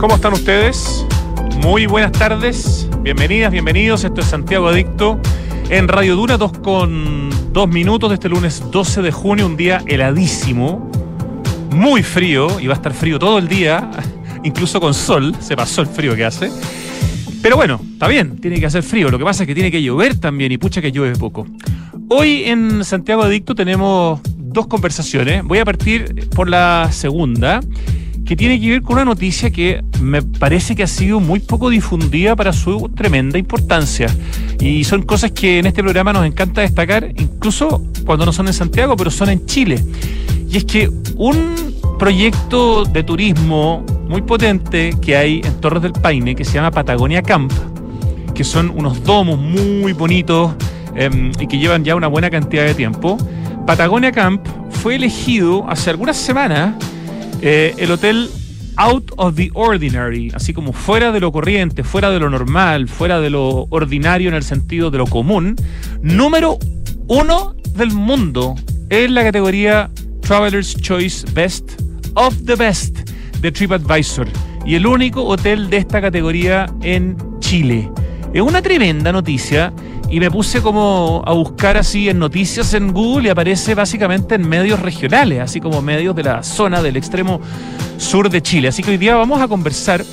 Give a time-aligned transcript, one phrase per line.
[0.00, 1.06] ¿Cómo están ustedes?
[1.62, 4.02] Muy buenas tardes, bienvenidas, bienvenidos.
[4.02, 5.20] Esto es Santiago Adicto
[5.68, 9.82] en Radio Dura, 2 con 2 minutos de este lunes 12 de junio, un día
[9.86, 10.90] heladísimo,
[11.70, 13.90] muy frío, y va a estar frío todo el día,
[14.42, 16.50] incluso con sol, se pasó el frío que hace.
[17.42, 19.10] Pero bueno, está bien, tiene que hacer frío.
[19.10, 21.46] Lo que pasa es que tiene que llover también y pucha que llueve poco.
[22.08, 25.44] Hoy en Santiago Adicto tenemos dos conversaciones.
[25.44, 27.60] Voy a partir por la segunda
[28.30, 31.68] que tiene que ver con una noticia que me parece que ha sido muy poco
[31.68, 34.06] difundida para su tremenda importancia.
[34.60, 38.52] Y son cosas que en este programa nos encanta destacar, incluso cuando no son en
[38.52, 39.82] Santiago, pero son en Chile.
[40.48, 46.36] Y es que un proyecto de turismo muy potente que hay en Torres del Paine,
[46.36, 47.52] que se llama Patagonia Camp,
[48.32, 50.52] que son unos domos muy bonitos
[50.94, 53.18] em, y que llevan ya una buena cantidad de tiempo.
[53.66, 56.76] Patagonia Camp fue elegido hace algunas semanas
[57.42, 58.30] eh, el hotel
[58.76, 63.20] Out of the Ordinary, así como fuera de lo corriente, fuera de lo normal, fuera
[63.20, 65.56] de lo ordinario en el sentido de lo común,
[66.00, 66.58] número
[67.06, 68.54] uno del mundo
[68.88, 69.90] en la categoría
[70.22, 71.80] Traveler's Choice Best
[72.14, 74.28] of the Best de TripAdvisor
[74.64, 77.90] y el único hotel de esta categoría en Chile.
[78.32, 79.72] Es una tremenda noticia
[80.08, 84.48] y me puse como a buscar así en noticias en Google y aparece básicamente en
[84.48, 87.40] medios regionales, así como medios de la zona del extremo
[87.98, 88.68] sur de Chile.
[88.68, 90.04] Así que hoy día vamos a conversar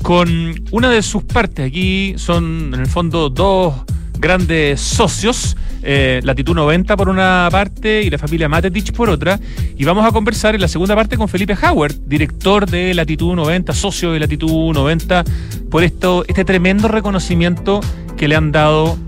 [0.00, 1.66] con una de sus partes.
[1.66, 3.74] Aquí son en el fondo dos
[4.20, 9.40] grandes socios, eh, Latitud 90 por una parte y la familia Matetich por otra.
[9.76, 13.72] Y vamos a conversar en la segunda parte con Felipe Howard, director de Latitud 90,
[13.72, 15.24] socio de Latitud 90,
[15.70, 17.80] por esto, este tremendo reconocimiento
[18.16, 18.98] que le han dado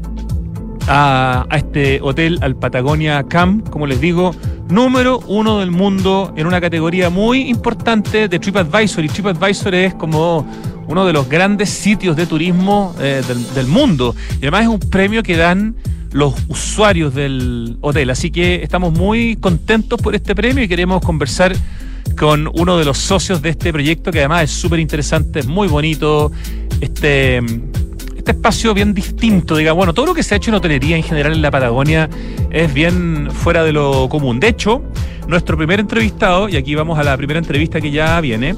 [0.89, 4.35] a, este hotel, al Patagonia Camp, como les digo,
[4.69, 9.05] número uno del mundo en una categoría muy importante de TripAdvisor.
[9.05, 10.47] Y TripAdvisor es como
[10.93, 13.23] uno de los grandes sitios de turismo eh,
[13.55, 14.15] del, mundo.
[14.35, 15.75] Y además es un premio que dan
[16.13, 18.11] los usuarios del hotel.
[18.11, 21.57] Así que estamos muy contentos por este premio y queremos conversar
[22.19, 25.67] con uno de los socios de este proyecto que además es súper interesante, es muy
[25.67, 26.31] bonito.
[26.81, 27.41] Este
[28.23, 31.03] este espacio bien distinto, diga, bueno, todo lo que se ha hecho en hotelería en
[31.03, 32.09] general en la Patagonia
[32.51, 34.39] es bien fuera de lo común.
[34.39, 34.81] De hecho,
[35.27, 38.55] nuestro primer entrevistado, y aquí vamos a la primera entrevista que ya viene,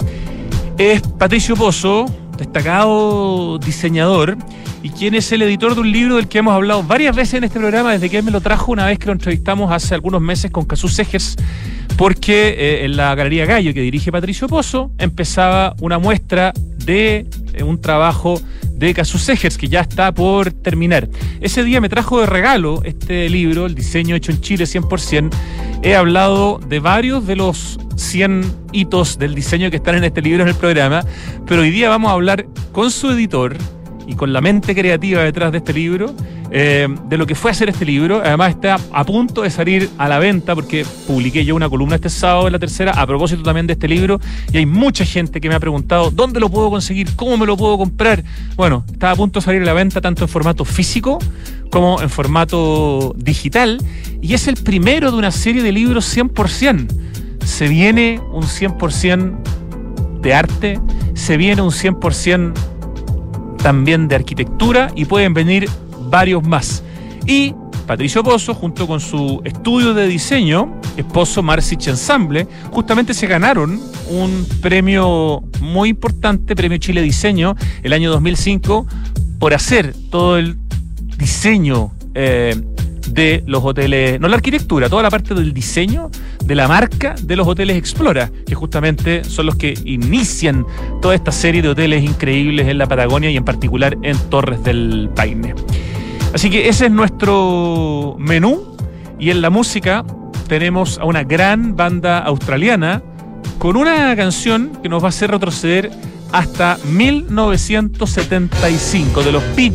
[0.78, 4.36] es Patricio Pozo, destacado diseñador,
[4.82, 7.44] y quien es el editor de un libro del que hemos hablado varias veces en
[7.44, 10.20] este programa, desde que él me lo trajo una vez que lo entrevistamos hace algunos
[10.20, 11.36] meses con Casus Ejes,
[11.96, 16.52] porque eh, en la Galería Gallo que dirige Patricio Pozo empezaba una muestra
[16.84, 18.40] de eh, un trabajo
[18.74, 19.26] de Casus
[19.58, 21.08] que ya está por terminar.
[21.40, 25.30] Ese día me trajo de regalo este libro, El diseño hecho en Chile 100%.
[25.82, 28.42] He hablado de varios de los 100
[28.72, 31.04] hitos del diseño que están en este libro en el programa,
[31.46, 33.56] pero hoy día vamos a hablar con su editor,
[34.06, 36.14] y con la mente creativa detrás de este libro,
[36.50, 38.20] eh, de lo que fue hacer este libro.
[38.24, 42.10] Además está a punto de salir a la venta porque publiqué yo una columna este
[42.10, 44.20] sábado en la tercera a propósito también de este libro
[44.52, 47.56] y hay mucha gente que me ha preguntado dónde lo puedo conseguir, cómo me lo
[47.56, 48.22] puedo comprar.
[48.56, 51.18] Bueno, está a punto de salir a la venta tanto en formato físico
[51.70, 53.78] como en formato digital
[54.22, 56.86] y es el primero de una serie de libros 100%.
[57.44, 60.80] Se viene un 100% de arte,
[61.14, 62.54] se viene un 100%
[63.64, 65.70] también de arquitectura y pueden venir
[66.10, 66.82] varios más.
[67.26, 67.54] Y
[67.86, 73.80] Patricio Pozo, junto con su estudio de diseño, esposo Marcich Ensemble, justamente se ganaron
[74.10, 78.86] un premio muy importante, Premio Chile Diseño, el año 2005,
[79.38, 80.58] por hacer todo el
[81.16, 82.54] diseño eh,
[83.08, 86.10] de los hoteles, no la arquitectura, toda la parte del diseño
[86.44, 90.66] de la marca de los hoteles Explora, que justamente son los que inician
[91.00, 95.10] toda esta serie de hoteles increíbles en la Patagonia y en particular en Torres del
[95.14, 95.54] Paine.
[96.34, 98.76] Así que ese es nuestro menú
[99.18, 100.04] y en la música
[100.48, 103.02] tenemos a una gran banda australiana
[103.58, 105.90] con una canción que nos va a hacer retroceder
[106.32, 109.70] hasta 1975 de los Bee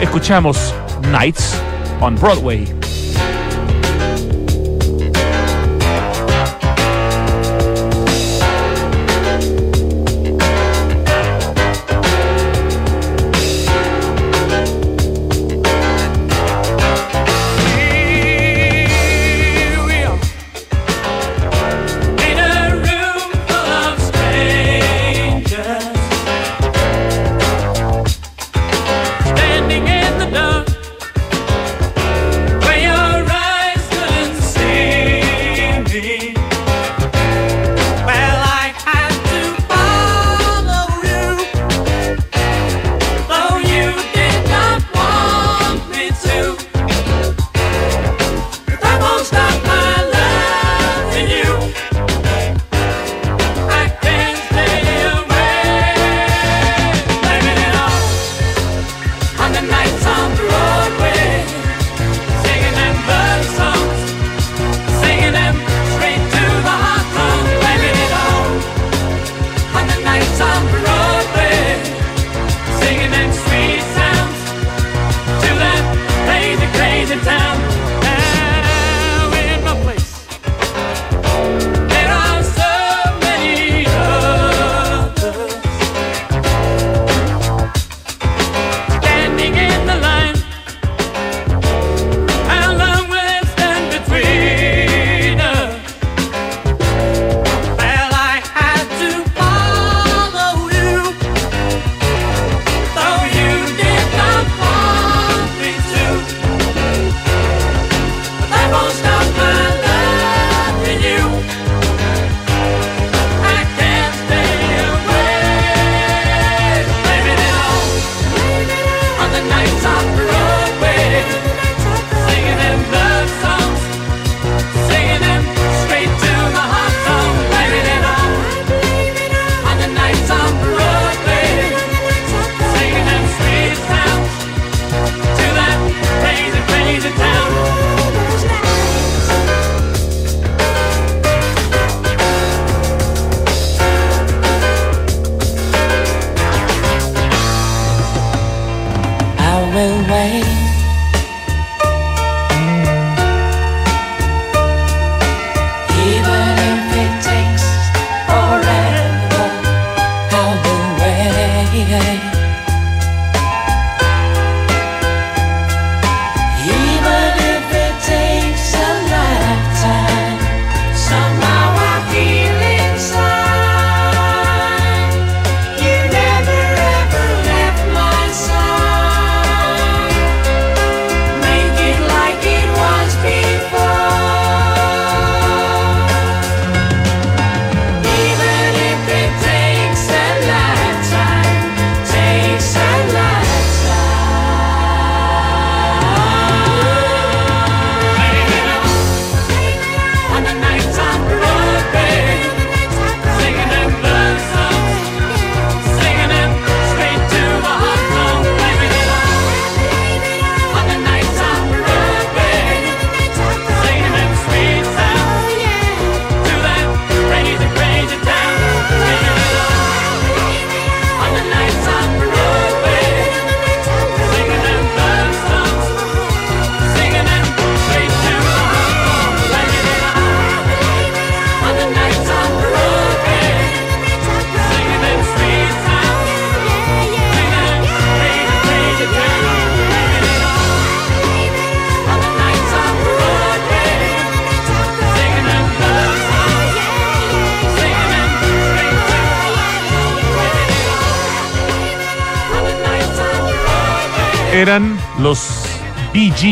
[0.00, 0.74] Escuchamos
[1.10, 1.54] Nights
[2.00, 2.79] on Broadway.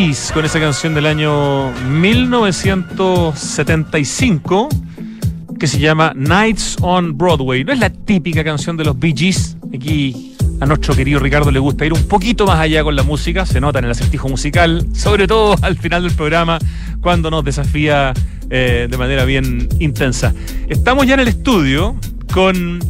[0.08, 4.70] Con esa canción del año 1975
[5.60, 7.62] que se llama Nights on Broadway.
[7.62, 9.58] No es la típica canción de los Bee Gees.
[9.74, 13.44] Aquí a nuestro querido Ricardo le gusta ir un poquito más allá con la música,
[13.44, 16.58] se nota en el acertijo musical, sobre todo al final del programa,
[17.02, 18.14] cuando nos desafía
[18.48, 20.32] eh, de manera bien intensa.
[20.70, 21.96] Estamos ya en el estudio
[22.32, 22.80] con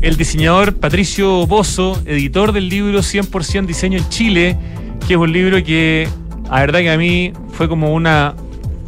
[0.00, 4.56] el diseñador Patricio Bozo, editor del libro 100% Diseño en Chile,
[5.08, 6.06] que es un libro que,
[6.52, 8.34] la verdad que a mí fue como una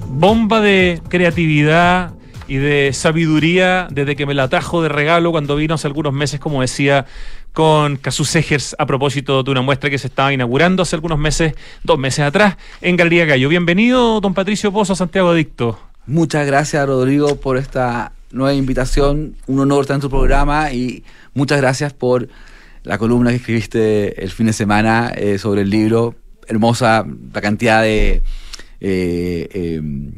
[0.06, 2.12] bomba de creatividad
[2.46, 6.38] y de sabiduría desde que me la trajo de regalo cuando vino hace algunos meses,
[6.40, 7.06] como decía,
[7.54, 11.54] con Casus Egers a propósito de una muestra que se estaba inaugurando hace algunos meses,
[11.82, 13.48] dos meses atrás, en Galería Gallo.
[13.48, 15.78] Bienvenido, don Patricio Pozo, Santiago Adicto.
[16.06, 19.36] Muchas gracias, Rodrigo, por esta nueva invitación.
[19.46, 21.02] Un honor estar en tu programa y
[21.32, 22.28] muchas gracias por
[22.82, 26.14] la columna que escribiste el fin de semana eh, sobre el libro.
[26.48, 28.22] Hermosa la cantidad de
[28.80, 30.12] eh, em,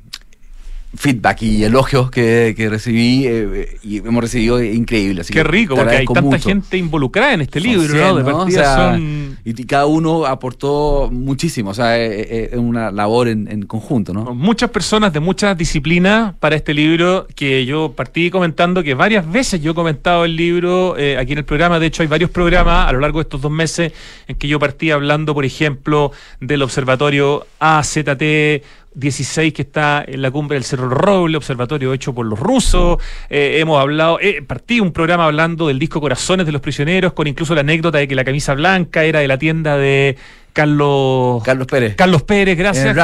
[0.96, 5.22] feedback y elogios que, recibí eh, y hemos recibido increíble.
[5.28, 8.44] Qué rico, porque hay tanta gente involucrada en este libro, ¿no?
[8.46, 14.34] De y, cada uno aportó muchísimo, o sea, es, una labor en, conjunto, ¿no?
[14.34, 19.60] Muchas personas de muchas disciplinas para este libro que yo partí comentando que varias veces
[19.60, 22.88] yo he comentado el libro eh, aquí en el programa, de hecho hay varios programas
[22.88, 23.92] a lo largo de estos dos meses
[24.28, 28.62] en que yo partí hablando, por ejemplo, del observatorio AZT
[28.96, 32.98] 16 que está en la cumbre del Cerro Roble, observatorio hecho por los rusos.
[33.28, 37.26] Eh, hemos hablado, eh, partí un programa hablando del disco Corazones de los Prisioneros, con
[37.26, 40.16] incluso la anécdota de que la camisa blanca era de la tienda de
[40.52, 41.94] Carlos, Carlos Pérez.
[41.94, 42.96] Carlos Pérez, gracias.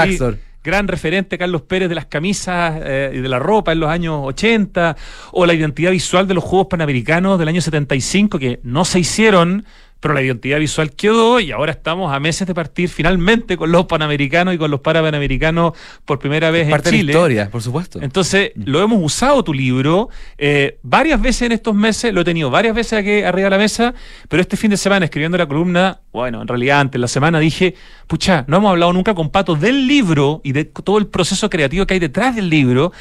[0.65, 4.21] gran referente Carlos Pérez de las camisas eh, y de la ropa en los años
[4.25, 4.97] 80,
[5.33, 9.67] o la identidad visual de los Juegos Panamericanos del año 75, que no se hicieron
[10.03, 13.87] pero la identidad visual quedó y ahora estamos a meses de partir finalmente con los
[13.87, 17.05] panamericanos y con los parapanamericanos por primera vez en Chile.
[17.05, 18.01] De historia, por supuesto.
[18.03, 18.63] Entonces, mm.
[18.67, 22.75] lo hemos usado tu libro eh, varias veces en estos meses, lo he tenido varias
[22.75, 23.95] veces aquí arriba de la mesa,
[24.29, 27.77] pero este fin de semana escribiendo la columna, bueno, en realidad antes la semana dije,
[28.09, 31.87] pucha, no hemos hablado nunca con Pato del libro y de todo el proceso creativo
[31.87, 32.93] que hay detrás del libro.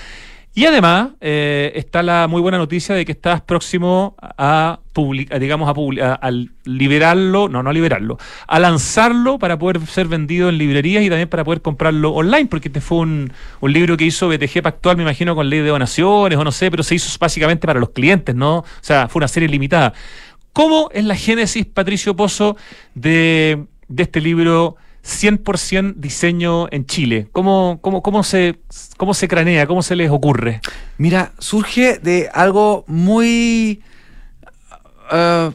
[0.53, 5.69] Y además eh, está la muy buena noticia de que estás próximo a publicar, digamos,
[5.69, 6.31] a,
[6.65, 8.17] liberarlo, no, no a liberarlo,
[8.47, 12.67] a lanzarlo para poder ser vendido en librerías y también para poder comprarlo online, porque
[12.67, 13.31] este fue un,
[13.61, 16.69] un libro que hizo BTG Pactual, me imagino, con ley de donaciones o no sé,
[16.69, 18.57] pero se hizo básicamente para los clientes, ¿no?
[18.57, 19.93] O sea, fue una serie limitada.
[20.51, 22.57] ¿Cómo es la génesis, Patricio Pozo,
[22.93, 24.75] de, de este libro?
[25.03, 27.27] 100% diseño en Chile?
[27.31, 28.59] ¿Cómo, cómo, cómo, se,
[28.97, 29.67] ¿Cómo se cranea?
[29.67, 30.61] ¿Cómo se les ocurre?
[30.97, 33.81] Mira, surge de algo muy
[35.11, 35.51] uh,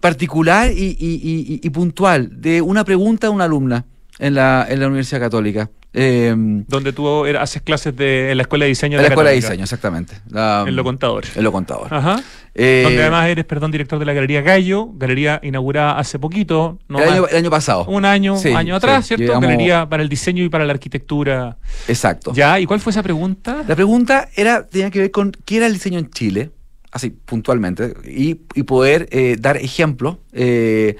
[0.00, 3.84] particular y, puntual, de una pregunta de una alumna
[4.18, 5.70] en la, en la Universidad Católica.
[6.00, 8.98] Em, Donde tú haces clases de, en la Escuela de Diseño.
[8.98, 10.14] En la, Escuela de Diseño, exactamente.
[10.32, 11.24] en Lo Contador.
[11.34, 11.92] En Lo Contador.
[11.92, 12.22] Ajá.
[12.54, 16.78] Eh, Donde además eres, perdón, director de la Galería Gallo, galería inaugurada hace poquito.
[16.88, 17.84] No el, año, pasado.
[17.86, 19.40] Un año, año atrás, ¿cierto?
[19.40, 21.56] Galería para el diseño y para la arquitectura.
[21.88, 22.32] Exacto.
[22.32, 22.60] ¿Ya?
[22.60, 23.64] ¿Y cuál fue esa pregunta?
[23.66, 26.52] La pregunta era, tenía que ver con qué era el diseño en Chile,
[26.92, 30.94] así puntualmente, y, poder eh, dar ejemplos eh,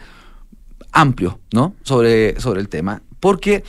[0.90, 1.76] amplios, ¿no?
[1.82, 3.00] Sobre, sobre el tema.
[3.20, 3.62] Porque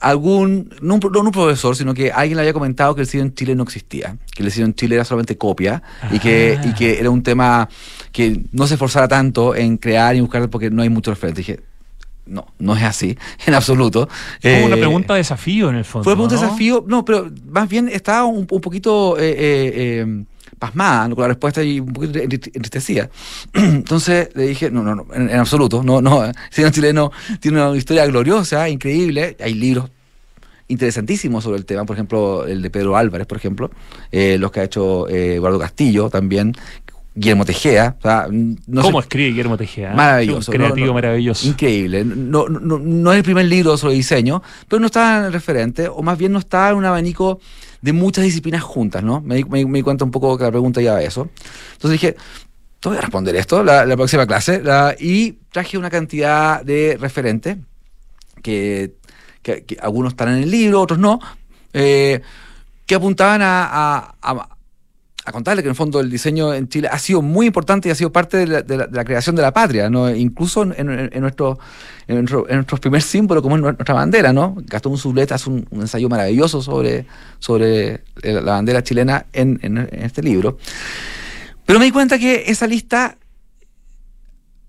[0.00, 3.54] algún, no un, profesor, sino que alguien le había comentado que el cine en Chile
[3.54, 7.10] no existía, que el cine en Chile era solamente copia y que, y que era
[7.10, 7.68] un tema
[8.12, 11.40] que no se esforzara tanto en crear y buscar porque no hay mucho referente.
[11.40, 11.60] Dije,
[12.26, 14.08] no, no es así, en absoluto.
[14.40, 16.04] Fue una eh, pregunta de desafío en el fondo.
[16.04, 20.24] Fue una pregunta de desafío, no, pero más bien estaba un, poquito eh, eh,
[20.58, 23.08] pasmada con la respuesta y un poquito entristecida.
[23.52, 27.76] Entonces le dije, no, no, no, en, absoluto, no, no, el cine chileno tiene una
[27.76, 29.90] historia gloriosa, increíble, hay libros
[30.68, 33.70] interesantísimos sobre el tema, por ejemplo, el de Pedro Álvarez, por ejemplo,
[34.10, 36.54] eh, los que ha hecho eh, Eduardo Castillo también,
[37.14, 37.96] Guillermo Tejea.
[38.82, 39.94] ¿Cómo escribe Guillermo Tejea?
[39.94, 40.52] Maravilloso.
[40.52, 41.46] creativo, maravilloso.
[41.46, 42.04] Increíble.
[42.04, 45.88] No, no, no, es el primer libro sobre diseño, pero no está en el referente,
[45.88, 47.40] o más bien no está en un abanico
[47.80, 49.20] de muchas disciplinas juntas, ¿no?
[49.20, 51.28] Me, me, me di cuenta un poco que la pregunta ya eso.
[51.74, 52.16] Entonces dije,
[52.80, 54.62] te voy a responder esto la, próxima clase,
[54.98, 57.58] y traje una cantidad de referentes
[58.42, 58.92] que,
[59.42, 61.18] que, algunos están en el libro, otros no,
[61.72, 62.20] eh,
[62.86, 64.55] que apuntaban a
[65.32, 67.94] contarle que en el fondo el diseño en Chile ha sido muy importante y ha
[67.94, 70.08] sido parte de la, creación de la patria, ¿no?
[70.14, 70.86] Incluso en,
[71.20, 71.58] nuestro,
[72.06, 74.54] en, nuestro, primer símbolo, como es nuestra bandera, ¿no?
[74.66, 77.06] Gastón Sublet hace un, ensayo maravilloso sobre,
[77.38, 80.58] sobre la bandera chilena en, este libro.
[81.64, 83.18] Pero me di cuenta que esa lista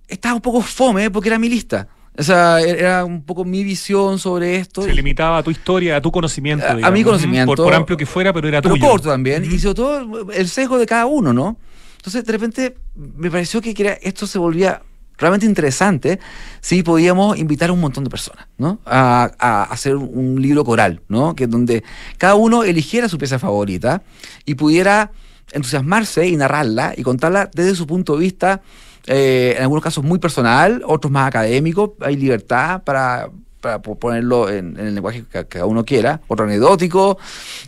[0.07, 1.87] estaba un poco fome porque era mi lista.
[2.17, 4.81] O sea, e-, era un poco mi visión sobre esto.
[4.83, 6.65] Se limitaba a tu historia, a tu conocimiento.
[6.65, 7.55] A, mi conocimiento.
[7.55, 8.89] Por, amplio que fuera, pero era pero tuyo.
[8.89, 9.45] corto también.
[9.45, 11.57] Y sobre todo el sesgo de cada uno, ¿no?
[11.97, 14.81] Entonces, de repente, me pareció que esto se volvía
[15.17, 16.19] realmente interesante
[16.61, 18.79] si podíamos invitar a un montón de personas, ¿no?
[18.85, 21.35] A, a, hacer un libro coral, ¿no?
[21.35, 21.83] Que donde
[22.17, 24.03] cada uno eligiera su pieza favorita
[24.45, 25.11] y pudiera
[25.51, 28.61] entusiasmarse y narrarla y contarla desde su punto de vista,
[29.07, 33.29] eh, en algunos casos muy personal, otros más académicos, hay libertad para,
[33.61, 37.17] para ponerlo en, el lenguaje que cada uno quiera, otro anecdótico,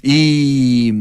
[0.01, 0.93] y,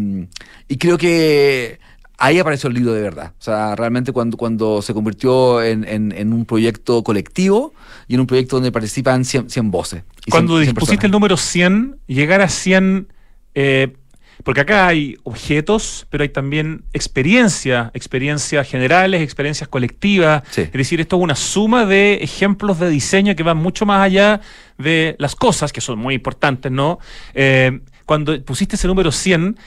[0.68, 1.80] y creo que
[2.18, 3.32] ahí apareció el libro de verdad.
[3.38, 7.72] O sea, realmente cuando, cuando se convirtió en, en, un proyecto colectivo
[8.06, 10.02] y en un proyecto donde participan 100, 100 voces.
[10.30, 13.08] Cuando dispusiste el número 100, llegar a 100...
[13.54, 13.96] Eh,
[14.44, 20.42] porque acá hay objetos, pero hay también experiencia, experiencias generales, experiencias colectivas.
[20.56, 24.40] Es decir, esto es una suma de ejemplos de diseño que van mucho más allá
[24.78, 26.98] de las cosas, que son muy importantes, ¿no?
[27.34, 29.58] Eh, cuando pusiste ese número 100,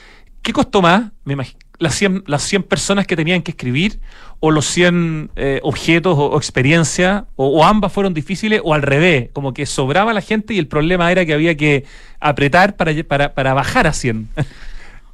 [0.42, 1.12] ¿qué costó más?
[1.24, 4.00] Me imagino las 100, las 100 personas que tenían que escribir
[4.40, 9.52] o los 100 eh, objetos o, experiencias o, ambas fueron difíciles o al revés, como
[9.52, 11.84] que sobraba la gente y el problema era que había que
[12.20, 14.28] apretar para, para, para bajar a 100.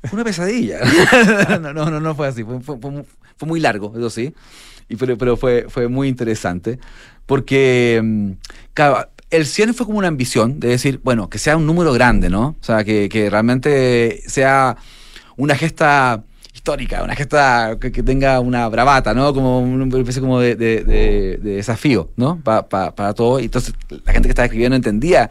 [0.05, 0.81] Fue una pesadilla.
[1.61, 4.35] no, no, no, no fue así, fue, fue, muy largo, eso sí,
[4.89, 6.79] y, pero, pero fue, fue muy interesante
[7.27, 8.31] porque mm,
[9.31, 12.57] el 100 fue como una ambición de decir, bueno, que sea un número grande, ¿no?
[12.61, 14.77] O sea, que, que realmente sea
[15.37, 16.25] una gesta
[16.59, 19.33] histórica, una gesta que, tenga una bravata, ¿no?
[19.33, 20.57] Como una especie como de,
[21.41, 22.41] desafío, ¿no?
[22.43, 23.41] para todo.
[23.41, 23.75] Y entonces
[24.05, 25.31] la gente que estaba escribiendo entendía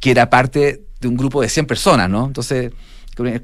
[0.00, 2.26] que era parte de un grupo de 100 personas, ¿no?
[2.26, 2.72] Entonces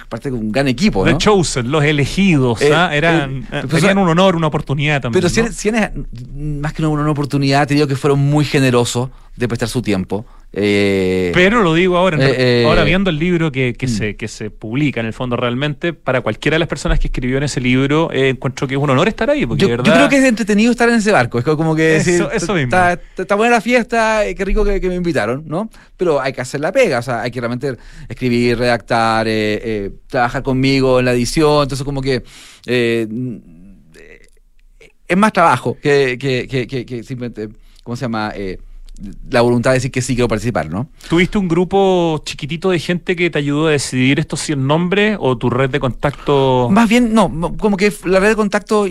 [0.09, 1.05] parte de un gran equipo.
[1.05, 2.95] The Chosen, los elegidos, eh, ¿ah?
[2.95, 5.21] eran, eh, tenían un honor, una oportunidad también.
[5.21, 9.69] Pero si, más que una, una oportunidad, te digo que fueron muy generosos de prestar
[9.69, 10.25] su tiempo.
[10.57, 13.91] Eh, Pero lo digo ahora, eh, eh, ahora viendo el libro que, que, mm.
[13.91, 17.39] se, que se publica en el fondo realmente, para cualquiera de las personas que escribió
[17.39, 19.47] en ese libro, encuentro que es un honor estar ahí.
[19.47, 22.63] Porque yo, creo que es entretenido estar en ese barco, es como que eso, mismo.
[22.63, 25.69] Está, está, buena la fiesta, qué rico que, me invitaron, ¿no?
[25.97, 27.77] Pero hay que hacer la pega, o sea, hay que realmente
[28.09, 29.27] escribir, redactar,
[30.07, 32.23] trabajar conmigo en la edición, entonces como que
[35.07, 37.49] es más trabajo que, que, que simplemente,
[37.83, 38.33] ¿cómo se llama?
[39.31, 40.89] La voluntad de decir que sí quiero participar, ¿no?
[41.09, 45.37] ¿Tuviste un grupo chiquitito de gente que te ayudó a decidir estos 100 nombres o
[45.37, 46.69] tu red de contacto?
[46.71, 48.87] Más bien, no, como que la red de contacto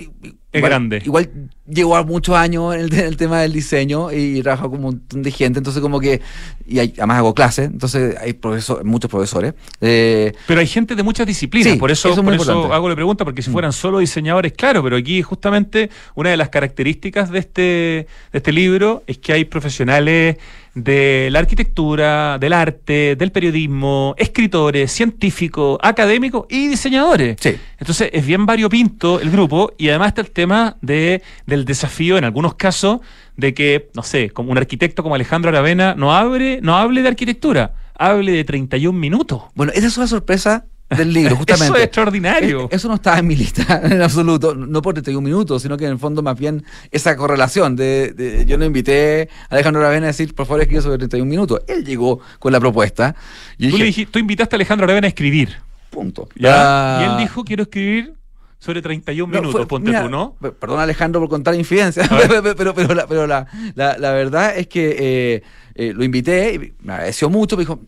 [0.53, 1.01] es grande.
[1.03, 1.29] Igual
[1.67, 5.31] llegó a muchos años en el, tema del diseño y trabajo con un montón de
[5.31, 6.21] gente, entonces como que,
[6.65, 9.53] y además hago clases, entonces hay profesor, muchos profesores.
[9.81, 13.41] Eh, pero hay gente de muchas disciplinas, por eso, por eso hago la pregunta, porque
[13.41, 13.53] si mm.
[13.53, 18.51] fueran solo diseñadores, claro, pero aquí justamente una de las características de este, de este
[18.51, 20.37] libro es que hay profesionales
[20.75, 27.37] de la arquitectura, del arte, del periodismo, escritores, científicos, académicos y diseñadores.
[27.39, 27.57] Sí.
[27.77, 32.23] Entonces es bien variopinto el grupo y además está el tema de, del desafío en
[32.23, 33.01] algunos casos
[33.37, 37.07] de que, no sé, como un arquitecto como Alejandro Aravena no, abre, no hable de
[37.07, 39.43] arquitectura, hable de 31 minutos.
[39.55, 40.65] Bueno, esa es una sorpresa
[40.97, 41.65] del libro, justamente.
[41.73, 42.67] Eso es extraordinario.
[42.71, 45.91] Eso no estaba en mi lista en absoluto, no por 31 minutos, sino que en
[45.91, 50.33] el fondo más bien esa correlación de, yo no invité a Alejandro Aravena a decir,
[50.33, 51.61] por favor, escribe sobre 31 minutos.
[51.67, 53.15] Él llegó con la propuesta.
[53.57, 55.57] Y tú, tú invitaste a Alejandro Aravena a escribir.
[55.89, 56.27] Punto.
[56.35, 58.15] Y él dijo, quiero escribir
[58.63, 60.37] sobre 31 minutos, ponte tú, ¿no?
[60.39, 62.09] Perdón Alejandro por contar infidencia,
[62.55, 65.43] pero, pero, la, pero la, la, verdad es que eh,
[65.75, 67.81] eh, lo invité, y me agradeció mucho, me dijo,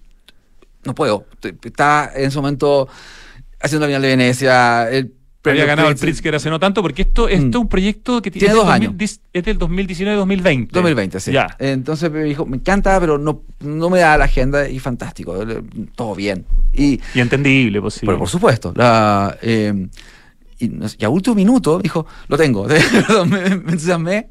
[0.85, 1.25] no puedo.
[1.63, 2.87] Está en ese momento
[3.61, 4.89] haciendo la final de Venecia.
[4.89, 7.49] El Había ganado el Pritzker hace no tanto, porque esto, esto mm.
[7.49, 8.93] es un proyecto que tiene, dos años.
[8.99, 10.69] Es del 2019-2020.
[10.71, 11.31] 2020, sí.
[11.31, 11.55] Ya.
[11.59, 15.35] Entonces me dijo, me encanta, pero no, no me da la agenda y fantástico.
[15.95, 16.45] Todo bien.
[16.73, 18.07] Y, y entendible, posible.
[18.07, 18.73] Pero por supuesto.
[18.75, 19.87] La, eh,
[20.59, 22.67] y, a último minuto dijo, lo tengo.
[23.27, 24.29] me, me entusiasmé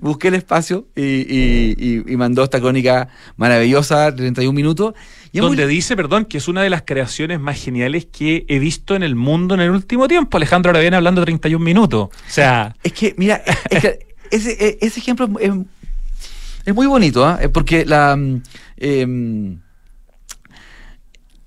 [0.00, 4.94] busqué el espacio y, mandó esta crónica maravillosa, 31 minutos.
[5.32, 9.02] Donde dice, perdón, que es una de las creaciones más geniales que he visto en
[9.02, 10.36] el mundo en el último tiempo.
[10.36, 12.08] Alejandro ahora viene hablando 31 minutos.
[12.08, 12.74] O sea.
[12.82, 13.98] Es que, mira, ese,
[14.30, 17.38] e, ese, ejemplo es, muy bonito, ¿ah?
[17.52, 18.16] porque la.
[18.16, 18.42] Mm,
[18.78, 19.60] em,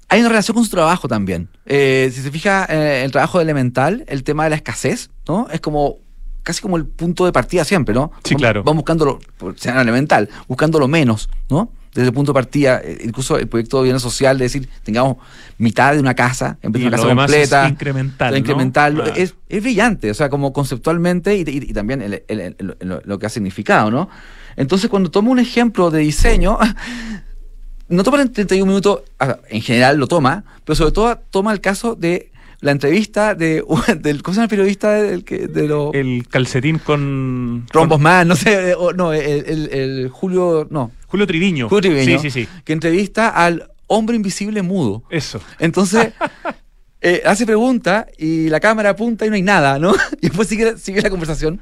[0.10, 1.50] hay una relación con su trabajo también.
[1.66, 5.48] Eh, si se fija eh, el trabajo de elemental, el tema de la escasez, ¿no?
[5.52, 5.98] Es como
[6.44, 8.12] casi como el punto de partida siempre, ¿no?
[8.24, 8.64] Sí, claro.
[8.64, 11.70] Vamos buscando lo, sea elemental, buscando lo menos, ¿no?
[11.94, 15.18] Desde el punto de partida, eh, incluso el proyecto de bienestar social, de decir, tengamos
[15.58, 17.66] mitad de una casa en vez de una casa completa.
[17.66, 18.38] Es incremental.
[18.38, 19.14] incremental ah.
[19.16, 23.92] es, es, brillante, o sea, como conceptualmente y, y, también el, lo que ha significado,
[23.92, 24.10] ¿no?
[24.56, 26.58] Entonces, cuando tomo un ejemplo de diseño,
[27.88, 29.02] no toma en 31 minutos,
[29.50, 32.32] en general lo toma, pero sobre todo toma el caso de
[32.64, 33.64] la entrevista de,
[34.00, 38.26] del ¿cómo se llama el periodista del que de lo el calcetín con rombos más
[38.26, 42.50] no sé no el, el, Julio no Julio Triviño Julio Triviño sí, sí, sí.
[42.66, 46.12] que entrevista al hombre invisible mudo eso entonces
[47.02, 50.76] eh, hace pregunta y la cámara apunta y no hay nada no y después sigue,
[50.80, 51.62] sigue la conversación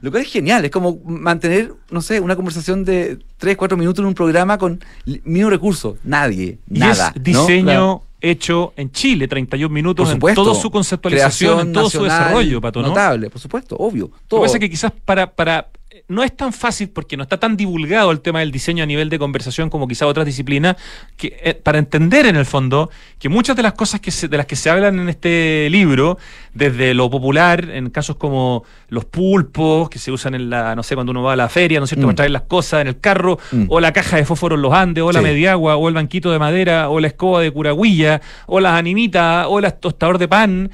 [0.00, 4.02] lo cual es genial, es como mantener, no sé, una conversación de 3, 4 minutos
[4.02, 4.82] en un programa con
[5.22, 5.96] mínimo recurso.
[6.02, 7.12] Nadie, nada.
[7.14, 12.60] Es diseño hecho en Chile, 31 minutos, en toda su conceptualización, en todo su desarrollo,
[12.60, 12.88] Pato, ¿no?
[12.88, 14.10] Notable, por supuesto, obvio.
[14.26, 14.40] Todo.
[14.40, 15.68] Lo que pasa es que quizás para, para
[16.06, 19.08] no es tan fácil porque no está tan divulgado el tema del diseño a nivel
[19.08, 20.76] de conversación como quizá otras disciplinas,
[21.16, 24.46] que, eh, para entender en el fondo que muchas de las cosas que de las
[24.46, 26.18] que se hablan en este libro,
[26.52, 30.94] desde lo popular, en casos como los pulpos, que se usan en la, no sé,
[30.94, 32.08] cuando uno va a la feria, ¿no es cierto?, mm.
[32.08, 33.66] para traer las cosas en el carro, mm.
[33.68, 36.38] o la caja de fósforo en los Andes, o la mediagua, o el banquito de
[36.38, 40.70] madera, o la escoba de curagüilla, o las animitas, o el tostador de pan,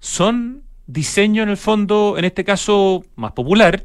[0.00, 3.84] son diseño en el fondo, en este caso más popular,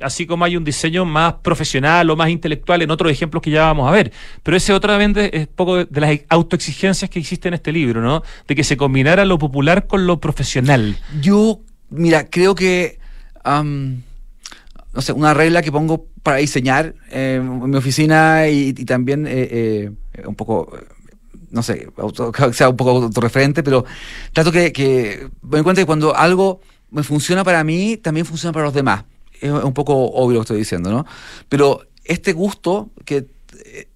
[0.00, 3.62] así, como hay un diseño más profesional o más intelectual en otros ejemplos que ya
[3.62, 4.12] vamos a ver.
[4.42, 8.22] Pero ese otra vez es poco de, las autoexigencias que existen en este libro, ¿no?
[8.46, 10.98] De que se combinara lo popular con lo profesional.
[11.20, 12.98] Yo, mira, creo que,
[13.44, 19.92] no sé, una regla que pongo para diseñar eh, en mi oficina y, también eh,
[20.14, 20.72] eh, un poco
[21.54, 21.88] no sé,
[22.52, 23.84] sea un poco autorreferente, pero
[24.32, 28.52] trato que, que me doy cuenta que cuando algo me funciona para mí, también funciona
[28.52, 29.04] para los demás.
[29.40, 31.06] Es un poco obvio lo que estoy diciendo, ¿no?
[31.48, 33.26] Pero este gusto que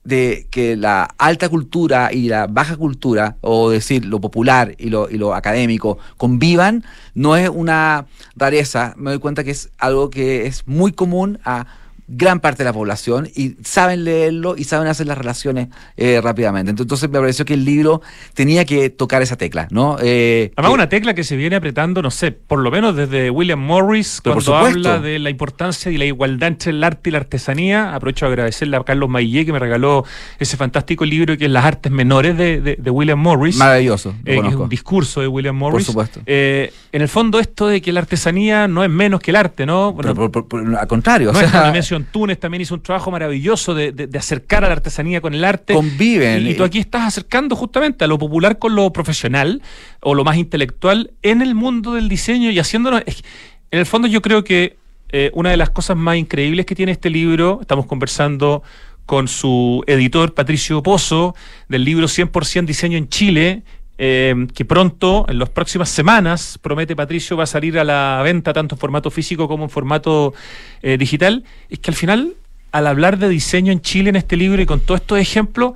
[0.05, 5.11] de que la alta cultura y la baja cultura, o decir lo popular y lo,
[5.11, 8.95] y lo académico, convivan, no es una rareza.
[8.97, 11.67] Me doy cuenta que es algo que es muy común a
[12.09, 16.71] gran parte de la población y saben leerlo y saben hacer las relaciones eh, rápidamente.
[16.71, 18.01] Entonces me pareció que el libro
[18.33, 19.99] tenía que tocar esa tecla, ¿no?
[20.01, 23.61] Eh, Además, una tecla que se viene apretando, no sé, por lo menos desde William
[23.61, 27.95] Morris, cuando habla de la importancia y la igualdad entre el arte y la artesanía.
[27.95, 30.05] Aprovecho a agradecerle a Carlos Maillé que me regaló
[30.39, 33.57] ese fantástico libro que es Las Artes Menores de, William Morris.
[33.57, 34.15] Maravilloso.
[34.25, 35.85] Eh, es un discurso de William Morris.
[35.85, 36.21] Por supuesto.
[36.27, 36.71] en
[37.03, 39.95] el fondo, esto de que la artesanía no es menos que el arte, ¿no?
[39.99, 41.33] al contrario.
[41.33, 41.73] No o sea,
[42.05, 45.75] Túnez también hizo un trabajo maravilloso de, acercar a la artesanía con el arte.
[45.75, 46.47] Conviven.
[46.47, 49.63] Y, tú aquí estás acercando justamente a lo popular con lo profesional
[50.01, 52.99] o lo más intelectual en el mundo del diseño y haciéndolo.
[52.99, 54.77] En el fondo, yo creo que
[55.11, 58.63] eh, una de las cosas más increíbles que tiene este libro, estamos conversando
[59.07, 61.35] con su editor Patricio Pozo,
[61.69, 63.63] del libro 100% Diseño en Chile,
[63.99, 68.53] eh, que pronto, en las próximas semanas, promete Patricio, va a salir a la venta
[68.53, 70.35] tanto en formato físico como en formato
[70.83, 72.35] eh, digital, es que al final,
[72.71, 75.73] al hablar de diseño en Chile en este libro y con todos estos ejemplos,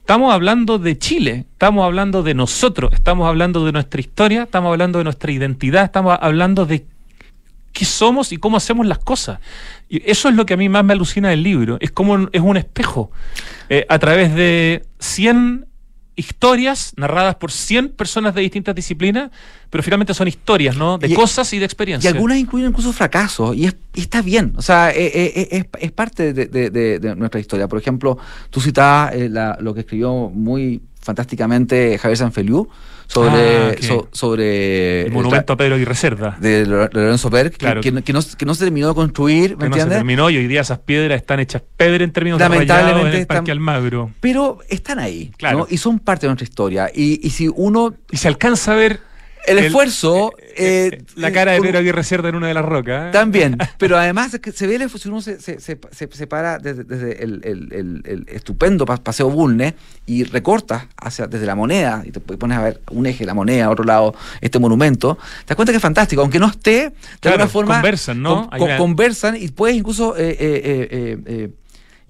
[0.00, 4.98] estamos hablando de Chile, estamos hablando de nosotros, estamos hablando de nuestra historia, estamos hablando
[4.98, 6.84] de nuestra identidad, estamos hablando de
[7.72, 9.38] qué somos y cómo hacemos las cosas.
[9.88, 12.40] Y eso es lo que a mí más me alucina del libro, es como es
[12.40, 13.12] un espejo.
[13.68, 15.66] Eh, a través de 100
[16.20, 19.30] historias narradas por 100 personas de distintas disciplinas,
[19.68, 20.98] pero finalmente son historias, ¿no?
[20.98, 22.12] De cosas y de experiencias.
[22.12, 26.32] Y algunas incluyen incluso fracasos, y, está bien, o sea, eh, eh, eh, es, parte
[26.32, 27.66] de, nuestra historia.
[27.66, 28.18] Por ejemplo,
[28.50, 29.14] tú citabas
[29.60, 32.68] lo que escribió muy fantásticamente Javier Sanfeliu
[33.12, 38.22] sobre, ah, sobre el monumento a Pedro y Reserva de Lorenzo Berg que, no,
[38.54, 41.40] se terminó de construir ¿me que no se terminó y hoy día esas piedras están
[41.40, 44.12] hechas pedra en términos lamentablemente de en el Parque Almagro.
[44.20, 45.66] Pero están ahí claro.
[45.68, 46.90] y son parte de nuestra historia.
[46.94, 49.00] Y, y si uno y se alcanza a ver
[49.50, 50.32] el, esfuerzo.
[50.38, 53.12] Eh, eh, eh, la cara de Pedro Aguirre Cerda en una de las rocas.
[53.12, 58.84] También, pero además se ve el esfuerzo, uno se, se, se, para desde, el, estupendo
[58.86, 59.74] paseo Bulne
[60.06, 63.70] y recorta hacia, desde la moneda y te pones a ver un eje, la moneda,
[63.70, 67.48] otro lado, este monumento, te das cuenta que es fantástico, aunque no esté, de alguna
[67.48, 67.74] forma.
[67.74, 68.50] Conversan, ¿no?
[68.78, 70.14] conversan y puedes incluso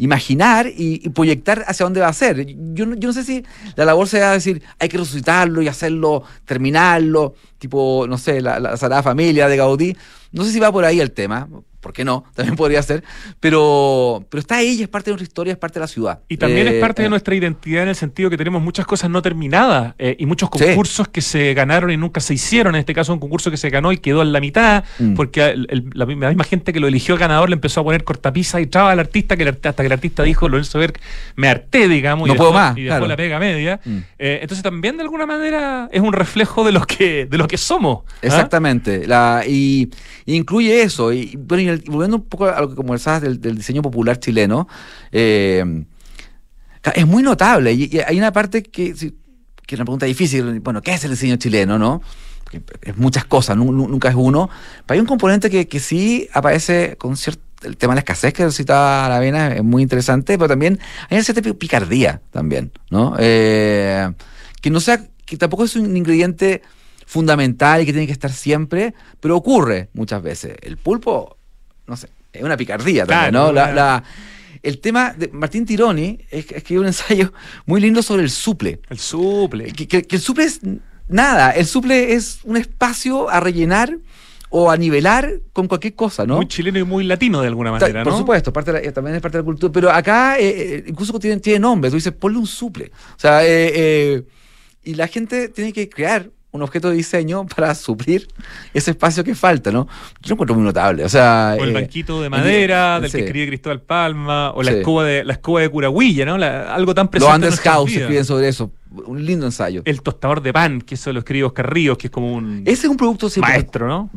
[0.00, 2.46] imaginar y, proyectar hacia dónde va a ser.
[2.46, 3.44] Yo, yo no sé si
[3.76, 9.02] la labor sea decir, hay que resucitarlo y hacerlo, terminarlo, tipo, no sé, la, la
[9.02, 9.96] Familia de Gaudí.
[10.32, 11.48] No sé si va por ahí el tema.
[11.80, 12.24] ¿Por qué no?
[12.34, 13.02] También podría ser,
[13.50, 16.20] pero, pero está ahí es parte de nuestra historia, es parte de la ciudad.
[16.28, 18.86] Y también Eh, es parte de eh, nuestra identidad en el sentido que tenemos muchas
[18.86, 20.64] cosas no terminadas eh, y muchos Sí.
[20.64, 22.74] concursos que se ganaron y nunca se hicieron.
[22.74, 25.14] En este caso, un concurso que se ganó y quedó en la mitad, Mm.
[25.14, 28.60] porque el- el- la, misma- gente que lo eligió ganador le empezó a poner cortapisa
[28.60, 30.94] y traba al artista, que el hasta que el artista dijo, Lorenzo Berg,
[31.36, 33.06] me harté, digamos, No y puedo dejó, más, y dejó claro.
[33.06, 33.80] la pega media.
[33.84, 33.96] Mm.
[34.18, 37.56] Eh, entonces también de alguna manera es un reflejo de lo que, de lo que
[37.58, 38.04] somos.
[38.06, 38.14] ¿ah?
[38.22, 39.06] Exactamente.
[39.06, 39.90] La, y,
[40.26, 41.12] y incluye eso.
[41.12, 44.18] Y, bueno, y el- volviendo un poco a lo que conversabas del, del diseño popular
[44.18, 44.68] chileno,
[45.12, 45.85] eh,
[46.94, 47.72] es muy notable.
[47.72, 50.61] Y, y hay una parte que, que es una pregunta difícil.
[50.61, 52.02] Bueno, ¿qué es el diseño chileno, no?
[52.83, 54.50] Es muchas cosas, nu- nu- nunca es uno.
[54.87, 57.42] Pero hay un componente que, que sí aparece con cierto.
[57.62, 60.78] El tema de la escasez que citaba la vena es muy interesante, pero también
[61.11, 63.14] hay una cierta pi- picardía también, ¿no?
[63.18, 64.11] Eh,
[64.62, 66.62] que no sea, que tampoco es un ingrediente
[67.04, 70.56] fundamental y que tiene que estar siempre, pero ocurre muchas veces.
[70.62, 71.37] El pulpo,
[71.90, 73.53] no sé, es una picardía también, Claro, ¿no?
[73.53, 74.05] La- la-
[74.62, 77.33] el tema de Martín Tironi es- escribió un ensayo
[77.66, 78.81] muy lindo sobre el suple.
[78.88, 79.72] El suple.
[79.72, 80.61] Que, que- que el suple es
[81.09, 83.96] nada, el suple es un espacio a rellenar
[84.53, 86.37] o a nivelar con cualquier cosa, ¿no?
[86.37, 88.18] Muy chileno y muy latino de alguna manera, Por ¿no?
[88.18, 89.72] supuesto, parte de la- eh, también es parte de la cultura.
[89.72, 91.88] Pero acá eh, eh, incluso tiene, tiene nombre.
[91.90, 92.90] Tú dices, ponle un suple.
[93.16, 94.22] O sea, eh, eh,
[94.83, 98.26] y la gente tiene que crear un objeto de diseño para suplir
[98.74, 99.86] ese espacio que falta, ¿no?
[100.20, 101.04] Yo lo encuentro muy notable.
[101.04, 103.18] O sea, O el eh, banquito de madera el- del sí.
[103.18, 104.78] que escribe Cristóbal Palma, o la Sí.
[104.78, 106.36] escoba de la escoba de Curahuilla, ¿no?
[106.38, 107.28] La- algo tan los presente.
[107.30, 108.70] en Anders nuestras House escriben sobre eso.
[109.06, 109.82] Un lindo ensayo.
[109.84, 112.86] El tostador de pan, que eso lo escribe Oscar Ríos, que es como un Ese
[112.86, 114.10] es un producto sí, maestro, ¿no?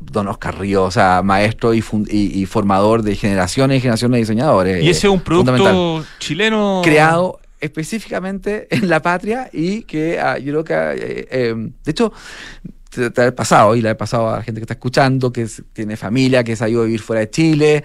[0.00, 4.16] Don Oscar Ríos, o sea, maestro y, fun- y- y formador de generaciones y generaciones
[4.16, 4.82] de diseñadores.
[4.82, 6.80] Y ese es un producto chileno.
[6.82, 12.12] creado específicamente en la patria y que ah, yo creo que, eh, eh, de hecho,
[12.90, 15.42] te, te ha pasado y le ha pasado a la gente que está escuchando, que
[15.42, 17.84] es- tiene familia, que se ha ido a vivir fuera de Chile.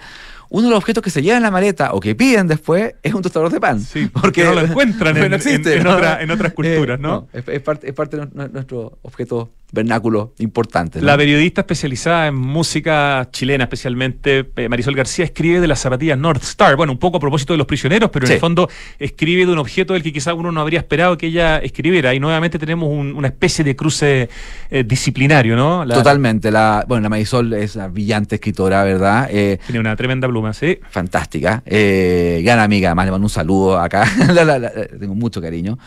[0.50, 3.14] Uno de los objetos que se llevan en la maleta o que piden después es
[3.14, 3.80] un tostador de pan.
[3.80, 5.94] Sí, porque no lo encuentran en- no existe, en- en ¿no?
[5.96, 7.28] otra- en otras culturas, ¿no?
[7.32, 10.98] es, es parte, es parte de nu- nuestro objeto vernáculo importante.
[11.00, 11.06] ¿no?
[11.06, 16.42] La periodista especializada en música chilena, especialmente eh, Marisol García, escribe de las zapatillas North
[16.42, 16.76] Star.
[16.76, 19.58] Bueno, un poco a propósito de los prisioneros, pero en el fondo escribe de un
[19.58, 22.14] objeto del que quizá uno no habría esperado que ella escribiera.
[22.14, 24.28] Y nuevamente tenemos un- una especie de cruce
[24.70, 25.84] eh, disciplinario, ¿no?
[25.84, 26.50] La- Totalmente.
[26.50, 29.28] La, bueno, la Marisol es una brillante escritora, ¿verdad?
[29.30, 30.78] Eh, Tiene una tremenda pluma, sí.
[30.90, 34.04] fantástica, eh, gran amiga, además le mando un saludo acá,
[34.34, 35.78] la, la- la- tengo mucho cariño.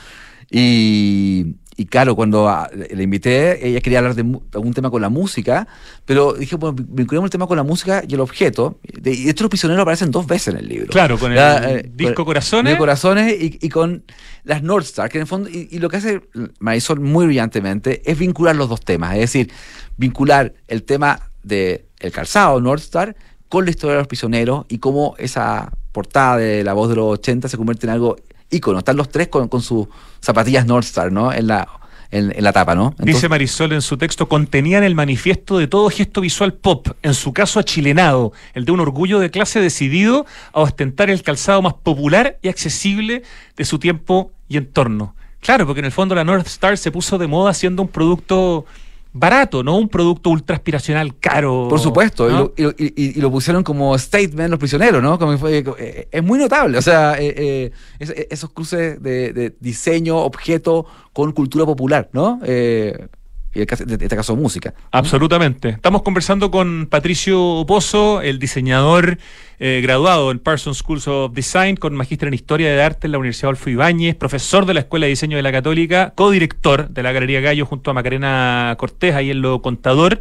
[0.55, 4.21] Y, y claro, cuando ah, le invité, ella quería hablar de
[4.53, 5.67] algún tema con la música,
[6.05, 8.79] pero dije, bueno, vinculemos el tema con la música y el objeto.
[9.01, 10.87] De, y los prisioneros aparecen dos veces en el libro.
[10.87, 12.73] Claro, con el La, eh, disco con- Corazones.
[12.73, 14.03] de corazones y, y con
[14.43, 16.21] las North Star, que en el fondo, y, y lo que hace
[16.59, 19.51] Marisol muy brillantemente es vincular los dos temas, es decir,
[19.97, 23.15] vincular el tema del el calzado North Star
[23.49, 27.05] con la historia de los prisioneros y cómo esa portada de la voz de los
[27.19, 28.15] 80 se convierte en algo
[28.53, 28.79] ícono.
[28.79, 29.87] Están los tres con, con sus
[30.21, 31.33] zapatillas North Star, ¿no?
[31.33, 31.67] En la,
[32.13, 32.93] en, la tapa, ¿no?
[32.99, 37.33] Dice Marisol en su texto, contenían el manifiesto de todo gesto visual pop, en su
[37.33, 42.37] caso achilenado, el de un orgullo de clase decidido a ostentar el calzado más popular
[42.41, 43.23] y accesible
[43.57, 45.15] de su tiempo y entorno.
[45.41, 48.65] Claro, porque en el fondo la North Star se puso de moda siendo un producto
[49.13, 51.67] barato, no un producto ultra aspiracional caro.
[51.69, 52.51] Por supuesto, ¿no?
[52.57, 55.19] y, lo, y- y- y lo pusieron como statement los prisioneros, ¿no?
[55.19, 59.31] Como fue, eh, es muy notable, o sea, eh, eh, es- eh, esos cruces de,
[59.31, 62.39] de diseño, objeto con cultura popular, ¿no?
[62.43, 63.07] Eh,
[63.55, 63.67] y en
[64.01, 64.73] este caso música.
[64.89, 65.69] Absolutamente.
[65.69, 69.19] Estamos conversando con Patricio Pozo, el diseñador
[69.65, 73.17] eh, graduado en Parsons Schools of Design, con magíster en Historia de Arte en la
[73.17, 77.13] Universidad Adolfo Ibáñez, profesor de la Escuela de Diseño de la Católica, codirector de la
[77.13, 80.19] Galería Gallo junto a Macarena Cortés, ahí en lo contador,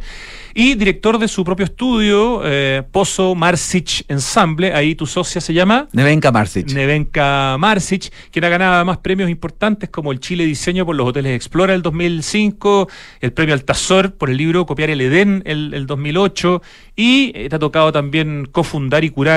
[0.53, 5.89] y director de su propio estudio, eh, Pozo Marsic Ensemble, ahí tu socia se llama...
[5.91, 6.71] Nevenka Marsic.
[6.71, 11.35] Nevenka Marsic, quien ha ganado además premios importantes como el Chile Diseño por los Hoteles
[11.35, 12.87] Explora el 2005,
[13.19, 16.61] el premio Altazor por el libro Copiar el Edén el, el 2008
[16.95, 19.32] y eh, te ha tocado también cofundar y curar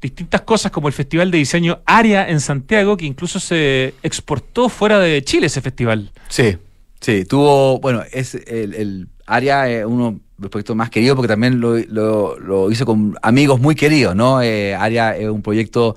[0.00, 4.98] distintas cosas como el Festival de Diseño Área en Santiago, que incluso se exportó fuera
[4.98, 6.10] de Chile ese festival.
[6.28, 6.56] Sí,
[7.00, 11.28] sí, tuvo, bueno, es el, el área es uno de los proyectos más queridos porque
[11.28, 14.42] también lo, lo, hice con amigos muy queridos, ¿no?
[14.42, 15.96] Eh, área es un proyecto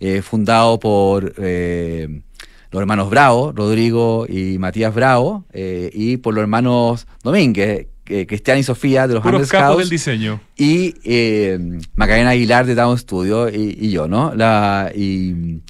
[0.00, 2.22] eh, fundado por eh,
[2.70, 8.58] los hermanos Bravo, Rodrigo y Matías Bravo, eh, y por los hermanos Domínguez, eh, Cristian
[8.58, 10.40] y Sofía de los Puros Scouts del diseño.
[10.56, 11.58] y eh,
[11.94, 14.34] Macarena Aguilar de Down Studio y, y yo, ¿no?
[14.34, 15.60] La, y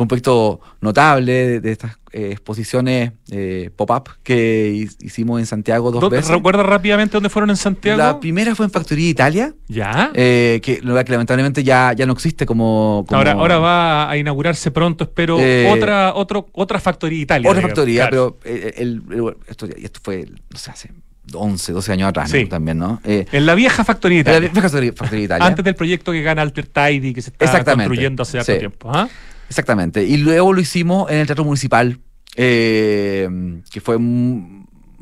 [0.00, 6.08] fue un proyecto notable de, estas eh, exposiciones eh, pop-up que hicimos en Santiago dos
[6.08, 6.30] veces.
[6.30, 7.98] ¿Recuerda rápidamente dónde fueron en Santiago?
[7.98, 9.54] La primera fue en Factoría Italia.
[9.68, 10.10] ¿Ya?
[10.14, 15.36] Eh, que, lamentablemente ya, ya no existe como, Ahora, ahora va a inaugurarse pronto, espero,
[15.70, 17.50] otra, otro, otra Factoría Italia.
[17.50, 19.02] Otra factoría, pero el,
[19.48, 20.90] esto, esto fue, no sé, hace
[21.32, 23.00] 11, 12 años atrás también, ¿no?
[23.04, 24.38] Eh, en la vieja factoría Italia.
[24.38, 25.46] En la vieja factoría, Italia.
[25.46, 28.58] Antes del proyecto que gana Alter Tidy, que se está construyendo hace sí.
[28.58, 28.90] tiempo.
[28.92, 29.08] ¿ah?
[29.48, 30.04] Exactamente.
[30.04, 31.98] Y luego lo hicimos en el Teatro Municipal,
[32.36, 33.28] eh,
[33.70, 33.98] que fue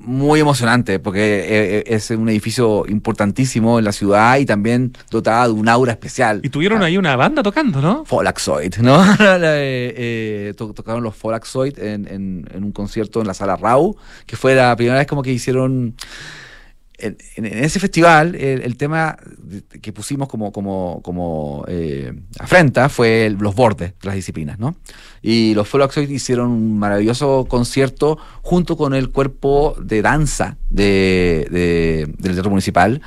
[0.09, 1.44] muy emocionante porque eh,
[1.79, 6.40] eh, es un edificio importantísimo en la ciudad y también dotado de un aura especial.
[6.42, 8.05] Y tuvieron ahí una banda tocando, ¿no?
[8.05, 8.99] Folaxoid, ¿no?
[9.61, 14.75] Eh, tocaron los Folaxoid en, en, un concierto en la sala Rau, que fue la
[14.77, 15.94] primera vez como que hicieron
[16.99, 19.17] en, ese festival, el, tema
[19.81, 24.75] que pusimos como, como, como eh, afrenta fue los bordes de las disciplinas, ¿no?
[25.23, 31.47] Y los Foloxoid hicieron un maravilloso concierto junto con el cuerpo de danza de,
[32.19, 33.01] del Teatro Municipal,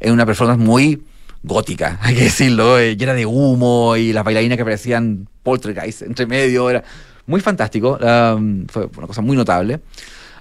[0.00, 1.02] en una performance muy
[1.44, 6.26] gótica, hay que decirlo, eh, llena de humo y las bailarinas que parecían poltergeist entre
[6.26, 6.82] medio, era
[7.26, 9.80] muy fantástico, um, fue una cosa muy notable.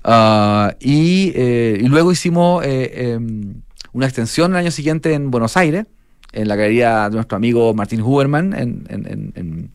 [0.07, 3.61] Eh, y, luego hicimos eh, em,
[3.93, 5.85] una extensión el año siguiente en Buenos Aires,
[6.31, 9.71] en la galería de nuestro amigo Martín Huberman, en,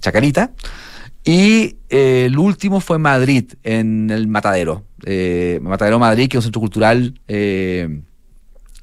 [0.00, 0.52] Chacarita.
[1.24, 4.84] Y eh, el último fue en Madrid, en el Matadero.
[5.60, 7.14] Matadero Madrid, que es un centro cultural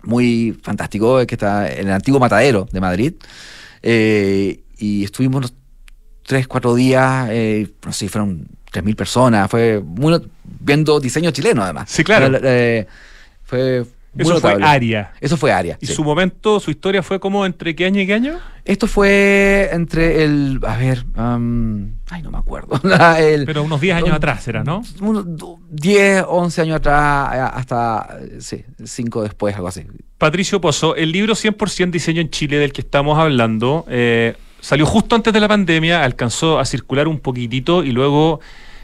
[0.04, 3.14] muy fantástico, que está en el antiguo Matadero de Madrid.
[3.84, 5.54] y estuvimos
[6.24, 7.30] tres, cuatro días,
[7.86, 11.90] no sé, fueron 3.000 personas, fue muy, viendo diseño chileno además.
[11.90, 12.38] Sí, claro.
[12.44, 12.86] Eh,
[13.44, 13.86] fue
[14.18, 15.12] Eso fue Aria.
[15.22, 15.78] Eso fue Aria.
[15.80, 18.40] ¿Y su momento, su historia fue como entre qué año y qué año?
[18.66, 20.60] Esto fue entre el.
[20.68, 21.06] A ver.
[21.16, 22.80] ay, no me acuerdo.
[23.46, 24.82] Pero unos 10 años atrás era, ¿no?
[25.00, 25.26] Unos
[25.70, 28.20] 10, 11 años atrás, eh, hasta.
[28.40, 29.86] Sí, 5 después, algo así.
[30.18, 33.86] Patricio Pozo, el libro 100% Diseño en Chile del que estamos hablando.
[33.88, 38.40] Eh, salió justo antes de la pandemia, alcanzó a circular un poquitito y luego,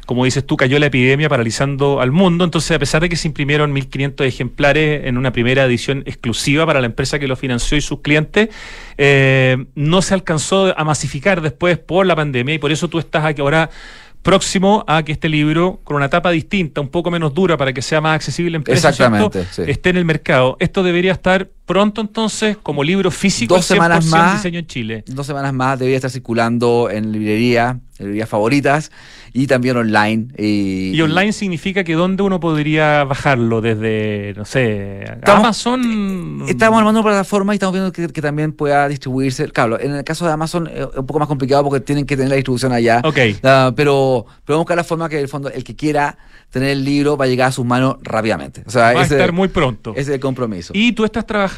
[0.06, 2.44] como dices tú, cayó la epidemia paralizando al mundo.
[2.44, 6.80] Entonces, a pesar de que se imprimieron 1.500 ejemplares en una primera edición exclusiva para
[6.80, 8.50] la empresa que lo financió y sus clientes,
[8.98, 13.26] eh, no se alcanzó a masificar después por la pandemia y por eso tú estás
[13.26, 13.70] aquí ahora
[14.24, 17.82] próximo a que este libro, con una tapa distinta, un poco menos dura para que
[17.82, 20.56] sea más accesible en precio, Exactamente, esté en el mercado.
[20.60, 25.04] Esto debería estar pronto entonces como libro físico dos semanas más diseño en Chile.
[25.08, 28.92] Dos semanas más debería estar circulando en librería, en librerías favoritas
[29.34, 30.28] y también online.
[30.38, 36.46] Y, online significa que dónde uno podría bajarlo desde, no sé, Amazon.
[36.48, 39.48] Estamos armando una plataforma y estamos viendo que, también pueda distribuirse.
[39.50, 42.30] Claro, en el caso de Amazon es un poco más complicado porque tienen que tener
[42.30, 43.02] la distribución allá.
[43.04, 43.18] Ok.
[43.44, 46.18] Ah, pero, pero vamos a buscar la forma que el fondo, el que quiera
[46.54, 48.64] tener el libro va a llegar a sus manos rápidamente.
[48.68, 49.92] O sea, va a estar muy pronto.
[49.92, 50.72] Ese es el compromiso.
[50.76, 51.54] Y tú estás trabajando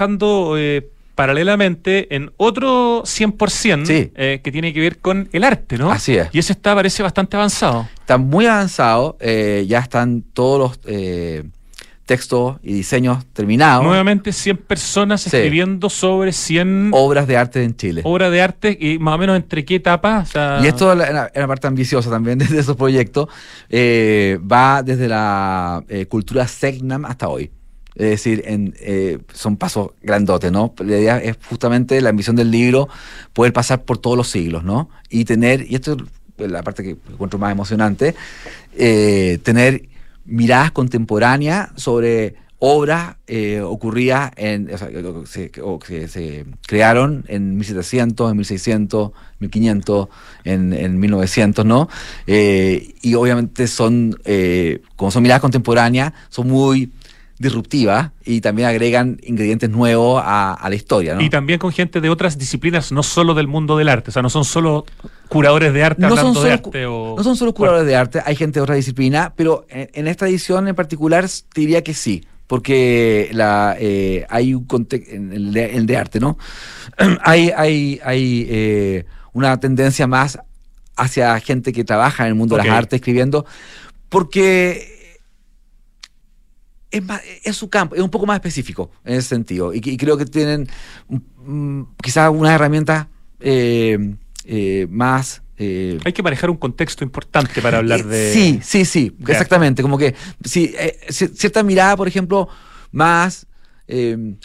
[0.58, 5.92] eh, paralelamente en otro 100% eh, que tiene que ver con el arte, ¿no?
[5.92, 6.28] Así es.
[6.34, 7.88] Y ese está, parece bastante avanzado.
[8.00, 9.18] Está muy avanzado.
[9.20, 10.80] Eh, ya están todos los
[12.06, 13.84] textos y diseños terminados.
[13.84, 18.02] Nuevamente 100 personas escribiendo sobre 100 obras de arte en Chile.
[18.04, 20.32] Obras de arte y más o menos entre qué etapas.
[20.62, 23.28] y esto es la, parte ambiciosa también de esos proyectos.
[23.70, 27.52] Eh, va desde la eh, cultura Segnam hasta hoy.
[27.96, 30.74] Es decir, en, eh, son pasos grandotes, ¿no?
[30.80, 32.90] La idea es justamente la ambición del libro,
[33.34, 34.90] poder pasar por todos los siglos, ¿no?
[35.10, 35.98] Y tener, y esto
[36.38, 38.16] es la parte que encuentro más emocionante,
[38.76, 39.88] tener
[40.26, 44.72] miradas contemporáneas sobre obras eh, ocurridas en,
[45.62, 50.08] o que, se, crearon en 1700, en 1600, 1500,
[50.46, 51.90] en, en 1900, ¿no?
[52.28, 56.92] Eh, y obviamente son, eh, como son miradas contemporáneas, son muy
[57.38, 61.16] disruptivas y también agregan ingredientes nuevos a, la historia.
[61.16, 61.22] ¿no?
[61.22, 64.22] Y también con gente de otras disciplinas, no solo del mundo del arte, o sea,
[64.22, 64.86] no son solo
[65.28, 68.64] curadores de arte no son solo, No son solo curadores de arte, hay gente de
[68.64, 74.26] otra disciplina, pero en, esta edición en particular te diría que sí, porque la, eh,
[74.30, 76.38] hay un contexto, en el, de arte, ¿no?
[77.24, 80.40] hay hay, hay eh, una tendencia más
[80.96, 83.46] hacia gente que trabaja en el mundo de las artes escribiendo,
[84.08, 84.95] porque
[87.44, 89.74] es, su campo, es un poco más específico en ese sentido.
[89.74, 90.68] Y, creo que tienen
[91.08, 95.42] mm, quizás una herramienta eh, eh, más.
[95.58, 98.34] Eh, Hay que manejar un contexto importante para hablar de.
[98.34, 99.82] Sí, sí, sí, exactamente.
[99.82, 100.74] Como que sí,
[101.10, 102.50] cierta mirada, por ejemplo,
[102.92, 103.48] más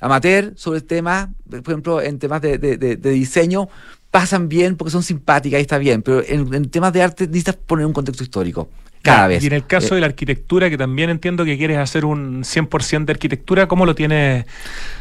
[0.00, 3.68] amateur sobre el tema, por ejemplo, en temas de, diseño,
[4.10, 7.56] pasan bien porque son simpáticas y está bien, pero en, en temas de arte necesitas
[7.56, 8.68] poner un contexto histórico
[9.02, 9.42] cada vez.
[9.42, 12.42] Y en el caso Eh, de la arquitectura, que también entiendo que quieres hacer un
[12.44, 14.44] 100% de arquitectura, ¿cómo lo tienes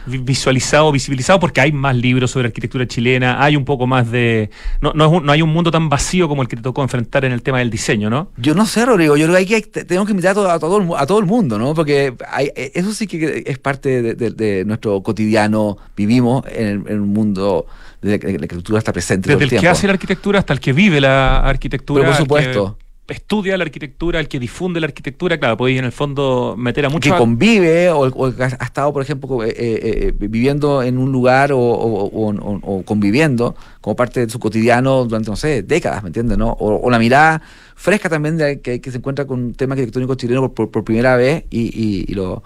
[0.06, 1.40] vi- visualizado, visibilizado?
[1.40, 4.50] Porque hay más libros sobre arquitectura chilena, hay un poco más de...
[4.82, 6.82] No, no, es un- no hay un mundo tan vacío como el que te tocó
[6.82, 8.32] enfrentar en el tema del diseño, ¿no?
[8.38, 9.18] Yo no sé, Rodrigo.
[9.18, 11.20] Yo creo que, hay que te- tenemos que invitar a todo, a todo, a todo
[11.20, 11.74] el mundo, ¿no?
[11.74, 15.78] Porque hay- eh, eso sí que es parte de, de- de nuestro cotidiano.
[15.98, 17.66] Vivimos en, el- en un mundo
[18.02, 20.54] de que la arquitectura está presente Desde todo el el que hace la arquitectura hasta
[20.54, 22.02] el que vive la arquitectura.
[22.04, 22.78] Pero por que supuesto.
[23.10, 26.90] Estudia la arquitectura, el que difunde la arquitectura, claro, podéis en el fondo meter a
[26.90, 27.16] que muchos...
[27.18, 31.52] convive o, o que ha estado, por ejemplo, eh, eh, eh, viviendo en un lugar
[31.52, 36.04] o, o- o- o- o conviviendo como parte de su cotidiano durante, no sé, décadas,
[36.04, 36.38] ¿me entiendes?
[36.38, 36.50] ¿no?
[36.52, 37.42] O, o la mirada
[37.76, 40.84] fresca también de que, que se encuentra con un tema arquitectónico chileno por, por- por
[40.84, 42.44] primera vez y, y- y lo,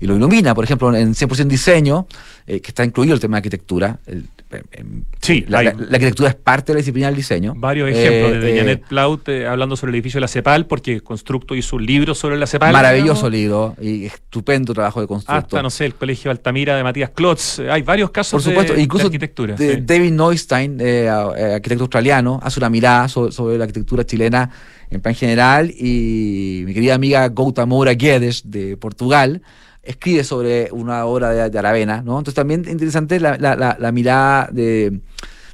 [0.00, 0.54] y lo ilumina.
[0.54, 2.06] Por ejemplo, en 100% diseño,
[2.46, 3.98] eh, que está incluido el tema de arquitectura.
[4.06, 4.28] el-
[4.72, 7.54] em, Sí, la, la- la arquitectura es parte de la disciplina del diseño.
[7.56, 10.66] Varios ejemplos, Eh, desde eh, Janet Plaut eh, hablando sobre el edificio de la CEPAL,
[10.66, 12.72] porque Constructo hizo un libro sobre la CEPAL.
[12.72, 15.38] Maravilloso digamos, libro y estupendo trabajo de constructo.
[15.56, 17.60] Hasta, no sé, el Colegio Altamira de Matías Klotz.
[17.60, 19.54] Eh, Hay varios casos Por supuesto, de, de incluso arquitectura.
[19.54, 19.80] de- sí.
[19.84, 21.08] David Neustein, eh, eh,
[21.54, 24.50] arquitecto australiano, hace una mirada so- sobre la arquitectura chilena
[24.90, 29.42] en plan general y mi querida amiga Gouta Moura Guedes de Portugal
[29.82, 32.18] escribe sobre una obra de, de Aravena, ¿no?
[32.18, 35.00] Entonces también interesante la, la- la- mirada de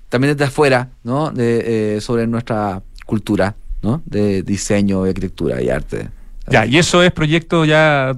[0.08, 1.30] también desde afuera, ¿no?
[1.30, 4.02] De, eh, sobre nuestra cultura, ¿no?
[4.04, 6.08] De diseño, arquitectura y arte.
[6.48, 8.12] Ya, y eso es proyecto ya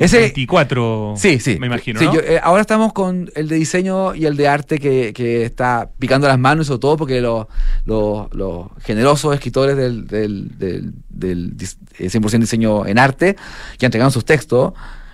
[0.00, 1.14] 2024.
[1.16, 1.58] Sí, sí.
[1.58, 2.14] Me imagino, Sí, ¿no?
[2.14, 5.90] yo, eh, ahora estamos con el de diseño y el de arte que, que está
[5.98, 7.46] picando las manos, sobre todo porque los,
[7.84, 13.36] los, los generosos escritores del, del, del, del dis- eh, 100% diseño en arte
[13.78, 14.72] ya entregaron sus textos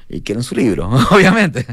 [0.08, 1.66] y quieren su libro, obviamente.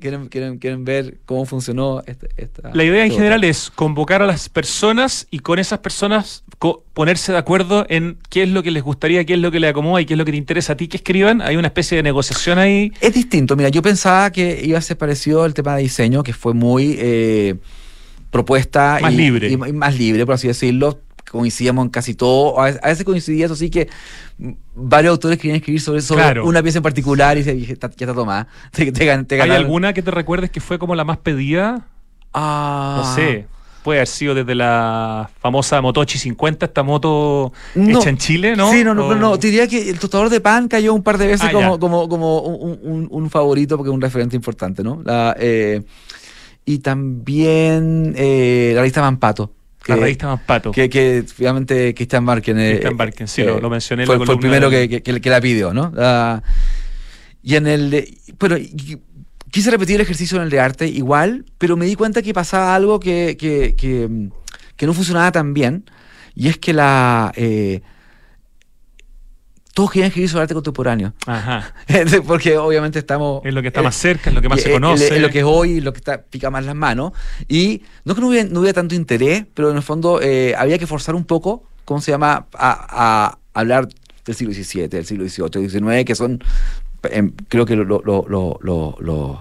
[0.00, 2.70] quieren, quieren, quieren ver cómo funcionó este- esta.
[2.74, 7.32] La idea en general es convocar a las personas y con esas personas co- ponerse
[7.32, 10.00] de acuerdo en qué es lo que les gustaría, qué es lo que les acomoda
[10.02, 11.40] y qué es lo que te interesa a ti que escriban.
[11.40, 12.92] Hay una especie de negociación ahí.
[13.00, 16.34] Es distinto, mira, yo pensaba que iba a ser parecido al tema de diseño, que
[16.34, 17.54] fue muy eh,
[18.30, 19.48] propuesta Más y, libre.
[19.48, 21.00] y- y más libre, por así decirlo.
[21.30, 22.58] Coincidíamos en casi todo.
[22.60, 23.88] A veces, coincidía, eso sí, que
[24.74, 26.46] varios autores querían escribir sobre, sobre Claro.
[26.46, 28.46] una pieza en particular y se, dije, "Ta- ya está tomada.
[28.72, 29.64] Te, te gan- te ¿Hay ganaron".
[29.64, 31.86] alguna que te recuerdes que fue como la más pedida?
[32.32, 33.46] Ah, No sé.
[33.84, 38.00] Puede haber sido desde la famosa Motochi 50, esta moto No.
[38.00, 38.70] hecha en Chile, ¿no?
[38.70, 41.02] Sí, no, no, O- no, no, te diría que el tostador de pan cayó un
[41.02, 41.78] par de veces Ah, como, ya.
[41.78, 45.00] como, como un, un- un favorito porque es un referente importante, ¿no?
[45.04, 45.82] La, eh,
[46.66, 49.52] y también eh, la revista Mampato.
[49.88, 50.70] La que- revista más pato.
[50.70, 52.58] Que, que finalmente Christian Barken.
[52.58, 55.40] eh, Christian Barken, sí, lo- lo mencioné en la Fue, fue el primero que, la
[55.40, 55.92] pidió, ¿no?
[57.42, 57.90] Y en el.
[57.90, 58.98] de- Bueno, y-
[59.50, 62.74] quise repetir el ejercicio en el de arte igual, pero me di cuenta que pasaba
[62.74, 64.28] algo que, que, que,
[64.76, 65.84] que no funcionaba tan bien.
[66.34, 67.32] Y es que la.
[67.36, 67.80] eh,
[69.78, 71.12] todos querían escribir sobre arte contemporáneo.
[71.24, 71.72] Ajá.
[72.26, 73.42] Porque obviamente estamos.
[73.44, 75.14] Es lo que está eh, más cerca, es lo que más se conoce.
[75.14, 77.12] Es, lo que es hoy, lo que está, pica más las manos.
[77.46, 80.52] Y no es que no hubiera, no hubiera tanto interés, pero en el fondo eh,
[80.58, 83.86] había que forzar un poco, ¿cómo se llama?, a, a hablar
[84.26, 86.42] del siglo XVII, del siglo XVIII, XIX, que son,
[87.04, 89.38] em, creo que los lo, lo, lo- lo- los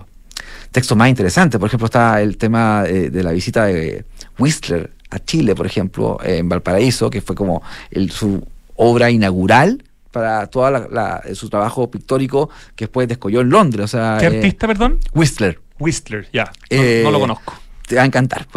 [0.72, 1.60] textos más interesantes.
[1.60, 4.06] Por ejemplo, está el tema eh, de la visita de
[4.38, 9.84] Whistler a Chile, por ejemplo, en Valparaíso, que fue como el- su obra inaugural
[10.18, 10.88] para todo
[11.34, 13.86] su trabajo pictórico que después descolló en Londres.
[13.86, 15.00] O sea, ¿Qué eh, artista, perdón?
[15.14, 15.60] Whistler.
[15.80, 16.46] Whistler, ya.
[16.46, 17.54] No, Eh, no lo conozco.
[17.88, 18.48] Te va a encantar.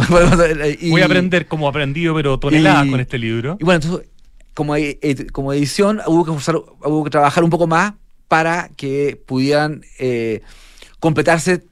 [0.80, 3.56] Y- Voy a aprender como aprendido, pero toneladas y- con este libro.
[3.60, 4.08] Y bueno, entonces,
[4.54, 7.92] como, ed- como edición, hubo que, forzar- hubo que trabajar un poco más
[8.28, 10.40] para que pudieran eh,
[10.98, 11.64] completarse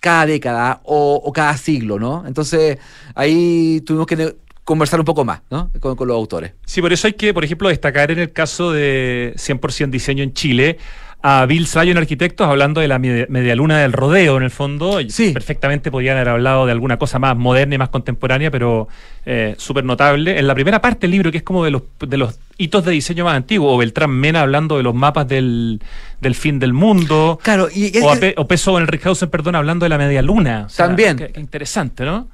[0.00, 2.24] cada década o, o cada siglo, ¿no?
[2.26, 2.78] Entonces,
[3.14, 4.36] ahí tuvimos que
[4.66, 5.70] conversar un poco más, ¿no?
[5.80, 6.52] Con, con los autores.
[6.66, 10.34] Sí, por eso hay que, por ejemplo, destacar en el caso de 100% diseño en
[10.34, 10.76] Chile
[11.22, 14.98] a Bill Sayon Arquitectos hablando de la media, medialuna del rodeo en el fondo.
[15.08, 15.32] Sí.
[15.32, 18.86] Perfectamente podían haber hablado de alguna cosa más moderna y más contemporánea, pero
[19.24, 20.38] eh, súper notable.
[20.38, 22.92] En la primera parte del libro, que es como de los, de los hitos de
[22.92, 25.80] diseño más antiguos, o Beltrán Mena hablando de los mapas del,
[26.20, 27.38] del fin del mundo.
[27.42, 29.88] Claro, y es O, a que- Pe- o Peso en el Richhausen, perdón, hablando de
[29.90, 30.68] la media luna.
[30.76, 31.16] También.
[31.16, 32.28] Qué, qué interesante, ¿no?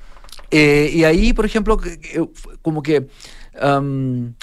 [0.52, 2.28] Eh, y ahí, por ejemplo, que-
[2.60, 3.08] como que
[3.60, 3.80] a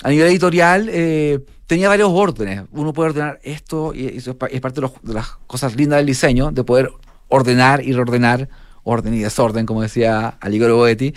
[0.10, 2.64] nivel editorial eh, tenía varios órdenes.
[2.72, 5.76] Uno puede ordenar esto y eso es, pa- es parte de, los- de las cosas
[5.76, 6.90] lindas del diseño, de poder
[7.28, 8.50] ordenar y reordenar,
[8.84, 11.14] orden y desorden, como decía Aligoro Boetti,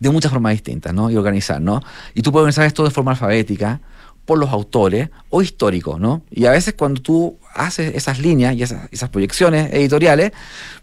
[0.00, 1.10] de muchas formas distintas, ¿no?
[1.10, 1.80] Y organizar, ¿no?
[2.14, 3.80] Y tú puedes organizar esto de forma alfabética,
[4.24, 6.22] por los autores o histórico, ¿no?
[6.30, 10.32] Y a veces cuando tú haces esas líneas y esas, proyecciones editoriales,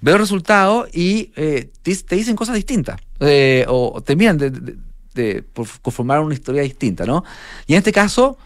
[0.01, 2.97] ves los resultados y eh, te dicen cosas distintas.
[3.19, 4.75] Eh, o temían de, de-
[5.13, 7.23] de por- conformar una historia distinta, ¿no?
[7.67, 8.37] Y en este caso,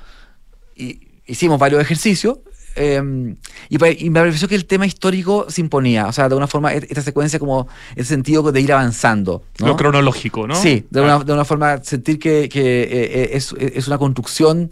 [0.76, 2.40] hi- hicimos varios ejercicios.
[2.76, 3.36] eh,
[3.70, 3.78] y,
[4.10, 7.04] me pareció que el tema histórico se imponía, o sea, de una forma, et- esta
[7.04, 9.44] secuencia como el sentido de ir avanzando.
[9.60, 9.68] ¿no?
[9.68, 10.56] Lo cronológico, ¿no?
[10.56, 14.70] Sí, de una, de una forma sentir que, que, eh, eh, es, es una construcción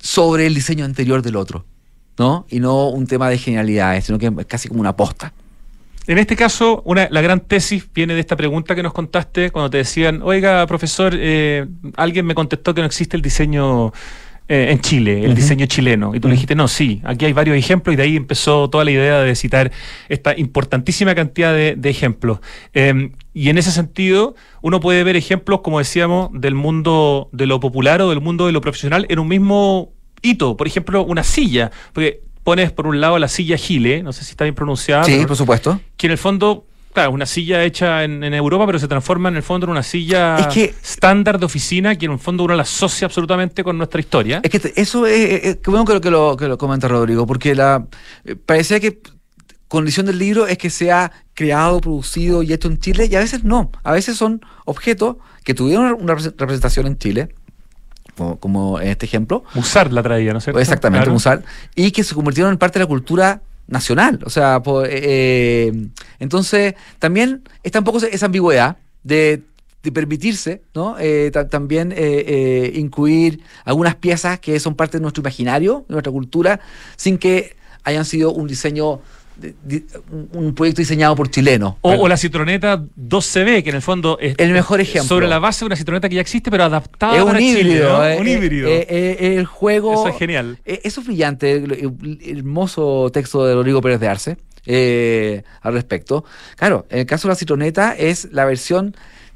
[0.00, 1.64] sobre el diseño anterior del otro,
[2.18, 2.46] ¿no?
[2.48, 5.32] Y no un tema de genialidades, sino que es casi como una aposta.
[6.06, 9.70] En este caso, una, la gran tesis viene de esta pregunta que nos contaste cuando
[9.70, 13.92] te decían, oiga, profesor, eh, alguien me contestó que no existe el diseño
[14.48, 16.12] eh, en Chile, el diseño chileno.
[16.14, 18.84] Y tú le dijiste, no, sí, aquí hay varios ejemplos y de ahí empezó toda
[18.84, 19.70] la idea de citar
[20.08, 22.40] esta importantísima cantidad de, de ejemplos.
[22.74, 27.60] Eh, y en ese sentido, uno puede ver ejemplos, como decíamos, del mundo de lo
[27.60, 30.56] popular o del mundo de lo profesional en un mismo hito.
[30.56, 31.70] Por ejemplo, una silla.
[31.92, 35.04] Porque pones por un lado la silla Gile, no sé si está bien pronunciada.
[35.04, 35.80] sí, pero- por supuesto.
[35.96, 39.28] que en el fondo, claro, es una silla hecha en, en Europa, pero se transforma
[39.28, 42.54] en el fondo en una silla que- estándar de oficina que en el fondo uno
[42.54, 44.40] la asocia absolutamente con nuestra historia.
[44.42, 47.86] Es que eso es, bueno que lo, que lo, que lo comenta Rodrigo, porque la
[48.24, 49.00] eh, parecía que
[49.68, 53.42] condición del libro es que sea creado, producido y hecho en Chile, y a veces
[53.42, 53.70] no.
[53.84, 57.34] A veces son objetos que tuvieron una repre- representación en Chile,
[58.16, 60.60] como, como en este ejemplo, Musar la traía, ¿no es cierto?
[60.60, 61.12] Exactamente, Claro.
[61.74, 64.20] Y que se convirtieron en parte de la cultura nacional.
[64.24, 65.86] O sea, por- eh, eh,
[66.18, 69.42] entonces también está un poco esa- ambigüedad de,
[69.82, 70.96] de permitirse, ¿no?
[70.98, 76.12] Eh, ta- también eh, incluir algunas piezas que son parte de nuestro imaginario, de nuestra
[76.12, 76.60] cultura,
[76.96, 79.00] sin que hayan sido un diseño,
[80.32, 81.74] un, proyecto diseñado por chilenos.
[81.80, 85.08] O, o la citroneta 2CB, que en el fondo es El mejor ejemplo.
[85.08, 87.60] sobre la base de una citroneta que ya existe, pero adaptada es un para Chile,
[87.60, 88.06] híbrido, ¿no?
[88.06, 88.68] eh, un eh, híbrido.
[88.68, 89.92] eh, eh, el juego.
[89.94, 90.58] Eso es genial.
[90.64, 95.42] Eh, Eso es brillante, el, el- el hermoso texto de Rodrigo Pérez de Arce eh,
[95.60, 96.24] al respecto.
[96.56, 98.94] Claro, en el caso de la citroneta es la versión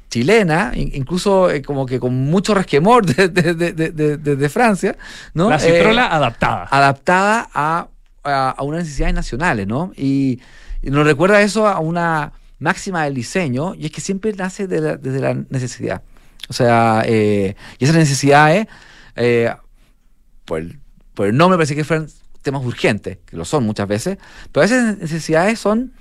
[0.09, 4.95] chilena, in- incluso eh, como que con mucho resquemor de, de- Francia,
[5.33, 5.49] ¿no?
[5.49, 6.63] la Eh, citrola adaptada.
[6.71, 7.87] adaptada a,
[8.27, 9.91] a, a unas necesidades nacionales, ¿no?
[9.95, 10.39] Y,
[10.83, 14.97] nos recuerda eso a una máxima del diseño, y es que siempre nace de la-
[14.97, 16.03] desde la necesidad.
[16.49, 18.67] O sea, eh, y esas necesidades,
[19.15, 19.53] eh,
[20.45, 20.79] por, el,
[21.13, 22.07] por el nombre parece que fueran
[22.41, 24.17] temas urgentes, que lo son muchas veces,
[24.51, 25.93] pero veces necesidades son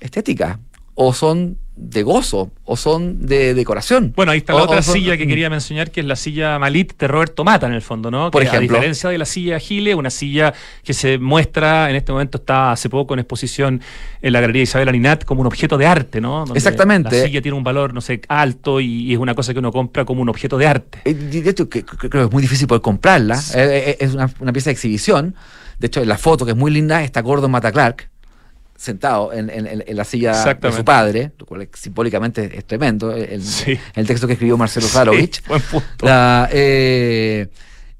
[0.00, 0.58] estéticas,
[1.00, 4.12] o son de gozo, o son de decoración.
[4.16, 6.16] Bueno, ahí está la O- otra o son- silla que quería mencionar, que es la
[6.16, 8.32] silla Malit de Roberto Mata, en el fondo, ¿no?
[8.32, 8.74] Por Que, ejemplo.
[8.76, 12.72] A diferencia de la silla Gile, una silla que se muestra, en este momento está
[12.72, 13.80] hace poco en exposición
[14.20, 16.40] en la Galería Isabel Aninat como un objeto de arte, ¿no?
[16.40, 17.16] Donde Exactamente.
[17.16, 19.70] La silla tiene un valor, no sé, alto y, y es una cosa que uno
[19.70, 20.98] compra como un objeto de arte.
[21.04, 23.36] Eh, De hecho, que- creo que es muy difícil poder comprarla.
[23.54, 25.36] Eh, eh, es una, una pieza de exhibición.
[25.78, 28.10] De hecho, en la foto, que es muy linda, está Gordon Mata Clark
[28.78, 33.12] sentado en, en- la silla de su padre, lo cual simbólicamente es tremendo.
[33.12, 33.76] El, Sí.
[33.94, 35.36] el texto que escribió Marcelo Zarovich.
[35.38, 36.06] Sí, buen punto.
[36.06, 37.48] La, eh,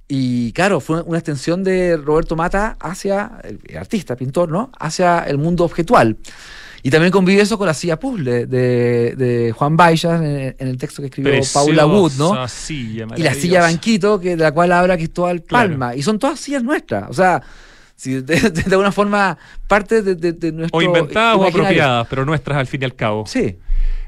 [0.07, 4.71] y claro, fue una extensión de Roberto Mata hacia, el artista, pintor, ¿no?
[4.79, 6.17] Hacia el mundo objetual.
[6.81, 10.79] Y también convive eso con la silla puzzle de, de Juan Baixas en, en el
[10.79, 12.47] texto que escribió Paula Wood, ¿no?
[12.47, 15.71] Silla, Y la silla banquito, que, de la cual habla Cristóbal Claro.
[15.71, 15.97] Palma.
[15.97, 17.11] Y son todas sillas nuestras.
[17.11, 17.43] O sea,
[17.99, 19.37] si de, alguna forma
[19.67, 20.79] parte de, de- de nuestro.
[20.79, 23.27] O inventadas o apropiadas, pero nuestras al fin y al cabo.
[23.27, 23.57] Sí.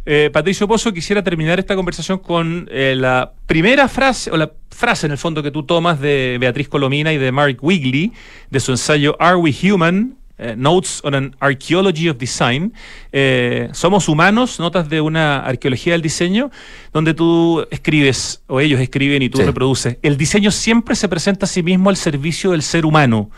[0.06, 5.06] Eh, Patricio Pozo, quisiera terminar esta conversación con eh, la primera frase, o la frase
[5.06, 8.12] en el fondo que tú tomas de Beatriz Colomina y de Mark Wigley,
[8.48, 10.14] de su ensayo Are We Human?
[10.38, 12.72] Eh, Notes on an Archaeology of Design.
[13.12, 16.50] Eh, Somos humanos, notas de una arqueología del diseño,
[16.94, 19.44] donde tú escribes, o ellos escriben y tú Sí.
[19.44, 19.98] reproduces.
[20.00, 23.30] El diseño siempre se presenta a sí mismo al servicio del ser humano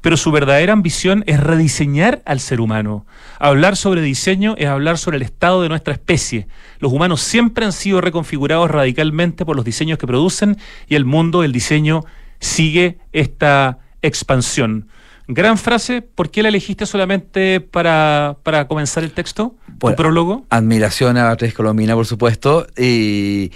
[0.00, 3.06] pero su verdadera ambición es rediseñar al ser humano.
[3.38, 6.48] Hablar sobre diseño es hablar sobre el estado de nuestra especie.
[6.78, 10.56] Los humanos siempre han sido reconfigurados radicalmente por los diseños que producen
[10.88, 12.04] y el mundo del diseño
[12.40, 14.88] sigue esta expansión.
[15.30, 19.56] Gran frase, ¿por qué la elegiste solamente para, para comenzar el texto?
[19.66, 20.46] ¿Tu Bueno, prólogo?
[20.48, 22.66] Admiración a Beatriz Colomina, por supuesto.
[22.78, 23.52] Y,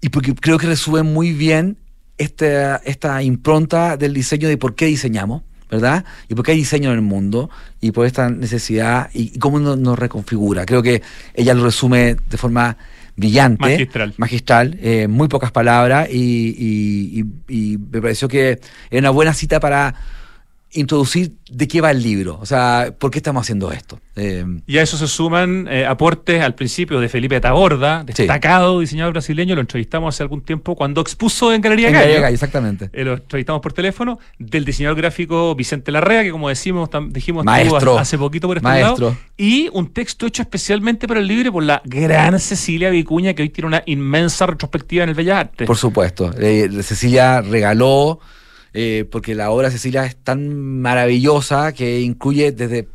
[0.00, 1.76] y porque creo que resume muy bien
[2.22, 6.04] esta, esta impronta del diseño de por qué diseñamos, ¿verdad?
[6.28, 7.48] Y por qué hay diseño en el mundo
[7.80, 10.64] y por esta necesidad y, y cómo nos, nos reconfigura.
[10.66, 11.02] Creo que
[11.34, 12.76] ella lo resume de forma
[13.16, 13.60] brillante.
[13.62, 14.14] Magistral.
[14.16, 16.16] Magistral, eh, muy pocas palabras y,
[16.58, 18.58] y- y- y me pareció que
[18.90, 19.94] era una buena cita para
[20.72, 24.00] introducir de qué va el libro, o sea, por qué estamos haciendo esto.
[24.16, 29.12] Eh, y a eso se suman eh, aportes al principio de Felipe Taborda, destacado diseñador
[29.12, 32.88] brasileño, lo entrevistamos hace algún tiempo cuando expuso en Galería en Galería exactamente.
[32.92, 37.98] Eh, lo entrevistamos por teléfono, del diseñador gráfico Vicente Larrea, que como decimos, dijimos maestro,
[37.98, 39.16] hace poquito por este maestro.
[39.36, 43.50] y un texto hecho especialmente para el libro por la gran Cecilia Vicuña, que hoy
[43.50, 45.66] tiene una inmensa retrospectiva en el Bellas Artes.
[45.66, 48.20] Por supuesto, Cecilia regaló
[48.74, 52.88] eh, porque la obra Cecilia es tan maravillosa que incluye desde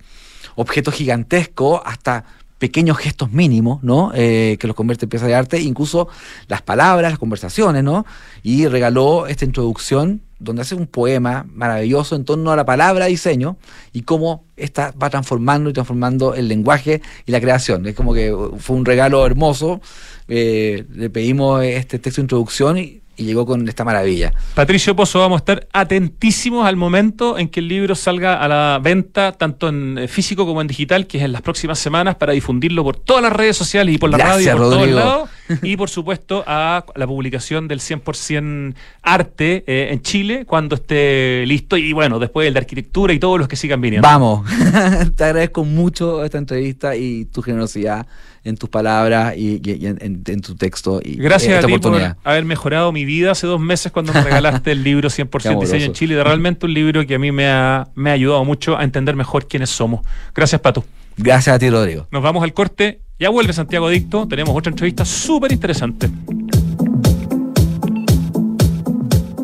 [0.56, 2.26] objetos gigantescos hasta
[2.58, 4.12] pequeños gestos mínimos, ¿no?
[4.16, 6.08] Eh, que los convierte en piezas de arte, incluso
[6.48, 8.06] las palabras, las conversaciones, ¿no?
[8.42, 13.58] Y regaló esta introducción donde hace un poema maravilloso en torno a la palabra diseño
[13.92, 17.86] y cómo esta va transformando y transformando el lenguaje y la creación.
[17.88, 19.82] Es como que fue un regalo hermoso.
[20.28, 24.34] Eh, le pedimos este texto de introducción y y llegó con esta maravilla.
[24.54, 28.80] Patricio Pozo, vamos a estar atentísimos al momento en que el libro salga a la
[28.82, 32.34] venta, tanto en eh, físico como en digital, que es en las próximas semanas, para
[32.34, 35.30] difundirlo por todas las redes sociales y por la radio, por todos lados.
[35.64, 41.78] Y por supuesto a la publicación del 100% arte eh, en Chile cuando esté listo.
[41.78, 44.08] Y bueno, después el de arquitectura y todos los que sigan viniendo.
[44.08, 44.48] Vamos,
[45.16, 48.06] te agradezco mucho esta entrevista y tu generosidad
[48.48, 51.02] en tus palabras y, en, tu texto.
[51.04, 54.72] Y Gracias a ti por haber mejorado mi vida hace dos meses cuando me regalaste
[54.72, 56.24] el libro 100% Diseño en Chile.
[56.24, 59.48] Realmente un libro que a mí me ha, me ha ayudado mucho a entender mejor
[59.48, 60.02] quiénes somos.
[60.34, 60.84] Gracias, Pato.
[61.18, 62.08] Gracias a ti, Rodrigo.
[62.12, 63.02] Nos vamos al corte.
[63.20, 64.28] Ya vuelve Santiago Dicto.
[64.28, 66.10] Tenemos otra entrevista súper interesante.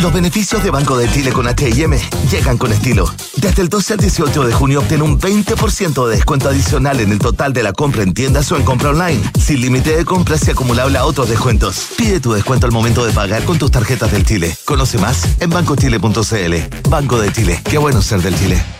[0.00, 1.94] Los beneficios de Banco de Chile con HM
[2.30, 3.04] llegan con estilo.
[3.36, 7.18] Desde el 12 al 18 de junio obtén un 20% de descuento adicional en el
[7.18, 10.52] total de la compra en tiendas o en compra online, sin límite de compras y
[10.52, 11.88] acumulable a otros descuentos.
[11.98, 14.56] Pide tu descuento al momento de pagar con tus tarjetas del Chile.
[14.64, 16.88] Conoce más en bancochile.cl.
[16.88, 17.60] Banco de Chile.
[17.64, 18.79] Qué bueno ser del Chile.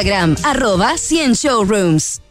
[0.01, 2.21] Instagram, arroba 100 Showrooms.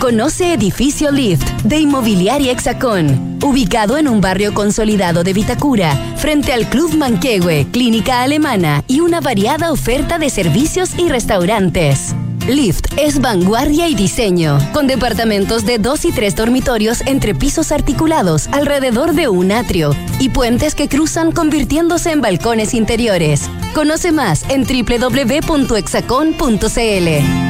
[0.00, 6.68] Conoce Edificio Lift de Inmobiliaria Hexacón, ubicado en un barrio consolidado de Vitacura, frente al
[6.68, 12.16] Club Manquehue, clínica alemana y una variada oferta de servicios y restaurantes.
[12.46, 18.48] Lift es vanguardia y diseño, con departamentos de dos y tres dormitorios entre pisos articulados
[18.48, 23.48] alrededor de un atrio y puentes que cruzan convirtiéndose en balcones interiores.
[23.74, 27.49] Conoce más en www.exacon.cl.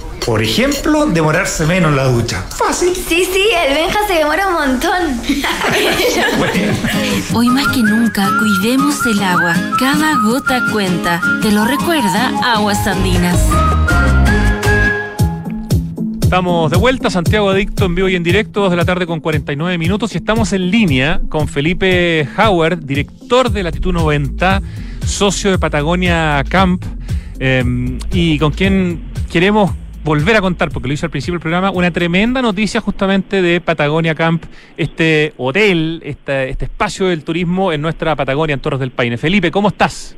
[0.25, 2.43] Por ejemplo, demorarse menos en la ducha.
[2.49, 2.93] Fácil.
[2.95, 5.19] Sí, sí, el Benja se demora un montón.
[7.33, 9.55] Hoy más que nunca, cuidemos el agua.
[9.79, 11.19] Cada gota cuenta.
[11.41, 13.39] Te lo recuerda Aguas Andinas.
[16.21, 19.19] Estamos de vuelta, Santiago Adicto en vivo y en directo, 2 de la tarde con
[19.19, 24.61] 49 minutos y estamos en línea con Felipe Howard, director de Latitud 90,
[25.05, 26.85] socio de Patagonia Camp
[27.39, 29.71] eh, y con quien queremos
[30.03, 33.61] volver a contar, porque lo hice al principio del programa, una tremenda noticia justamente de
[33.61, 34.43] Patagonia Camp,
[34.77, 39.17] este hotel, este, este espacio del turismo en nuestra Patagonia, en Torres del Paine.
[39.17, 40.17] Felipe, ¿cómo estás?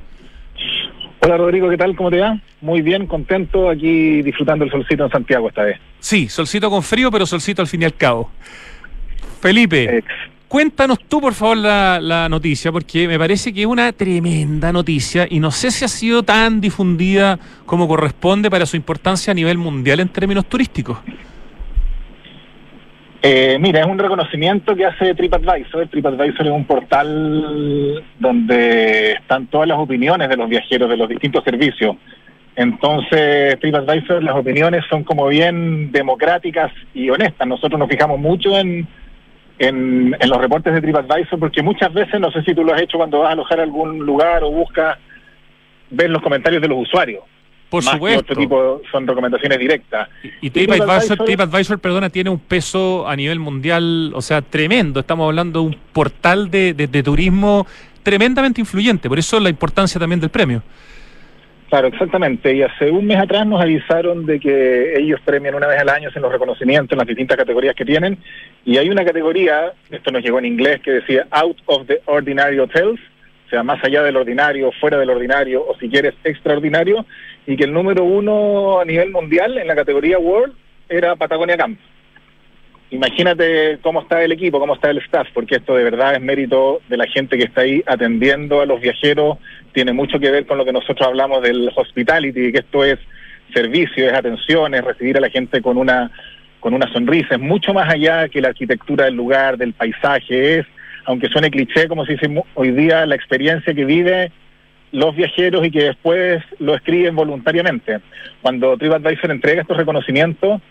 [1.22, 1.96] Hola Rodrigo, ¿qué tal?
[1.96, 2.38] ¿Cómo te va?
[2.60, 5.80] Muy bien, contento aquí disfrutando el solcito en Santiago esta vez.
[6.00, 8.30] Sí, solcito con frío, pero solcito al fin y al cabo.
[9.40, 10.04] Felipe,
[10.54, 15.26] cuéntanos tú por favor la, la, noticia, porque me parece que es una tremenda noticia
[15.28, 19.58] y no sé si ha sido tan difundida como corresponde para su importancia a nivel
[19.58, 21.00] mundial en términos turísticos.
[23.24, 25.88] Eh, mira, es un reconocimiento que hace TripAdvisor.
[25.88, 31.44] TripAdvisor es un portal donde están todas las opiniones de los viajeros de los distintos
[31.44, 31.96] servicios.
[32.56, 37.48] Entonces, TripAdvisor, las opiniones son como bien democráticas y honestas.
[37.48, 38.88] Nosotros nos fijamos mucho en,
[39.60, 42.82] en, en los reportes de TripAdvisor porque muchas veces, no sé si tú lo has
[42.82, 44.98] hecho cuando vas a alojar a algún lugar o buscas
[45.90, 47.24] ver los comentarios de los usuarios.
[47.70, 48.20] Por Más supuesto.
[48.22, 50.08] otro tipo son recomendaciones directas.
[50.42, 55.00] Y TripAdvisor, TripAdvisor, perdona, tiene un peso a nivel mundial, o sea, tremendo.
[55.00, 57.66] Estamos hablando de un portal de, de, de turismo
[58.04, 59.10] tremendamente influyente.
[59.10, 60.62] Por eso la importancia también del premio.
[61.74, 62.54] Claro, exactamente.
[62.54, 66.10] Y hace un mes atrás nos avisaron de que ellos premian una vez al año
[66.14, 68.20] en los reconocimientos en las distintas categorías que tienen.
[68.64, 72.60] Y hay una categoría, esto nos llegó en inglés, que decía Out of the Ordinary
[72.60, 73.00] Hotels,
[73.48, 77.08] o sea, más allá del ordinario, fuera del ordinario, o si quieres, extraordinario,
[77.48, 80.54] y que el número uno a nivel mundial en la categoría World
[80.90, 81.80] era Patagonia Camp.
[82.94, 86.80] Imagínate cómo está el equipo, cómo está el staff, porque esto de verdad es mérito
[86.90, 89.40] de la gente que está ahí atendiendo a los viajeros,
[89.72, 93.00] tiene mucho que ver con lo que nosotros hablamos del hospitality, que esto es
[93.52, 96.12] servicio, es atención, es recibir a la gente con una
[96.60, 100.66] con una sonrisa, es mucho más allá que la arquitectura del lugar, del paisaje, es,
[101.06, 104.32] aunque suene cliché, como se dice hoy día, la experiencia que vive
[104.92, 108.02] los viajeros y que después lo escriben voluntariamente.
[108.44, 110.62] Cuando TripAdvisor entrega estos reconocimientos,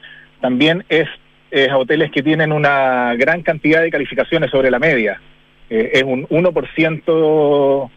[0.40, 1.08] también es,
[1.53, 5.20] es a hoteles que tienen una gran cantidad de calificaciones sobre la media.
[5.68, 7.90] Eh, es un 1%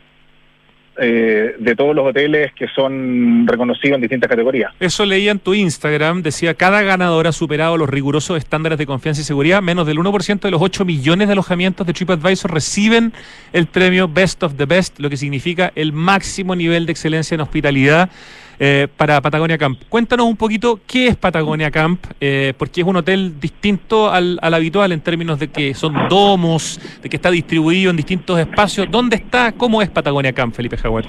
[0.97, 4.73] eh, de todos los hoteles que son reconocidos en distintas categorías.
[4.81, 9.21] Eso leía en tu Instagram, decía, cada ganador ha superado los rigurosos estándares de confianza
[9.21, 13.13] y seguridad, menos del 1% de los 8 millones de alojamientos de TripAdvisor reciben
[13.53, 17.41] el premio Best of the Best, lo que significa el máximo nivel de excelencia en
[17.41, 18.09] hospitalidad.
[18.57, 19.81] Eh, para Patagonia Camp.
[19.89, 24.53] Cuéntanos un poquito qué es Patagonia Camp, eh, porque es un hotel distinto al, al,
[24.53, 28.89] habitual en términos de que son domos, de que está distribuido en distintos espacios.
[28.89, 29.51] ¿Dónde está?
[29.51, 31.03] ¿Cómo es Patagonia Camp, Felipe Jaguar?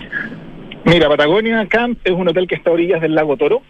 [0.84, 3.62] Mira, Patagonia Camp es un hotel que está a orillas del lago Toro.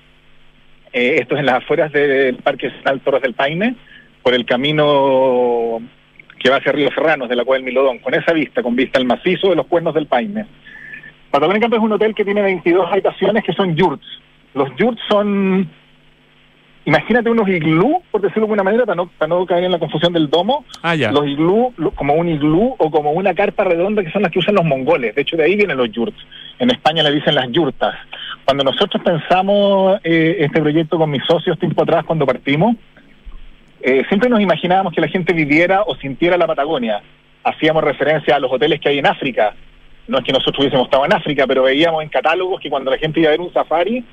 [0.93, 3.77] Eh, esto es en las afueras del Parque Nacional Torres del Paine,
[4.23, 5.81] por el camino
[6.39, 8.99] que va hacia Río Serranos, de la cueva del Milodón, con esa vista, con vista
[8.99, 10.47] al macizo de los cuernos del Paine.
[11.37, 14.07] Patagonia Camp es un hotel que tiene 22 habitaciones que son yurts.
[14.55, 15.69] Los yurts son,
[16.87, 19.79] imagínate unos iglú, por decirlo de alguna manera, para no, para no caer en la
[19.79, 20.65] confusión del domo.
[20.81, 21.13] Ah, ya.
[21.13, 24.55] Los iglú, como un iglú o como una carpa redonda que son las que usan
[24.55, 25.15] los mongoles.
[25.15, 26.17] De hecho, de ahí vienen los yurts.
[26.59, 27.95] En España le dicen las yurtas.
[28.47, 32.77] Cuando nosotros pensamos eh, este proyecto con mis socios tiempo atrás, cuando partimos,
[33.83, 37.03] eh, siempre nos imaginábamos que la gente viviera o sintiera la Patagonia.
[37.45, 39.55] Hacíamos referencia a los hoteles que hay en África,
[40.09, 42.99] no es que nosotros hubiésemos estado en África, pero veíamos en catálogos que cuando la
[42.99, 44.05] gente iba a ver un safari,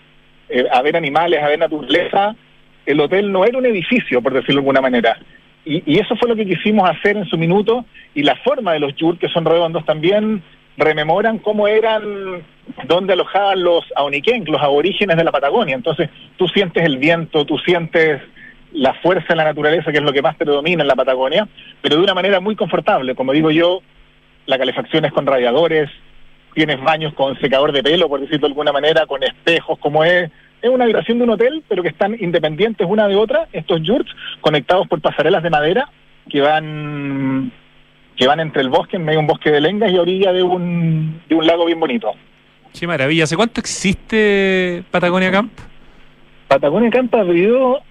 [0.49, 2.35] eh, a ver animales, a ver naturaleza,
[2.85, 5.17] el hotel no era un edificio, por decirlo de alguna manera.
[5.65, 8.79] Y, y, eso fue lo que quisimos hacer en su minuto, y la forma de
[8.79, 10.43] los yurts, que son redondos, también
[10.77, 12.43] rememoran cómo eran,
[12.85, 15.75] dónde alojaban los aoniquenc, los aborígenes de la Patagonia.
[15.75, 18.21] Entonces, tú sientes el viento, tú sientes
[18.71, 21.47] la fuerza de la naturaleza, que es lo que más predomina en la Patagonia,
[21.81, 23.15] pero de una manera muy confortable.
[23.15, 23.81] Como digo yo,
[24.45, 25.89] la calefacción es con radiadores,
[26.53, 30.29] tienes baños con secador de pelo, por decirlo de alguna manera, con espejos, como es.
[30.61, 34.09] Es una habitación de un hotel, pero que están independientes una de otra, estos yurts,
[34.39, 35.89] conectados por pasarelas de madera
[36.29, 37.51] que van
[38.15, 40.31] que van entre el bosque, en medio de un bosque de lengas y a orilla
[40.31, 42.13] de un, de un lago bien bonito.
[42.79, 43.23] Qué maravilla.
[43.23, 45.51] ¿Hace cuánto existe Patagonia Camp?
[46.47, 47.81] Patagonia Camp abrió,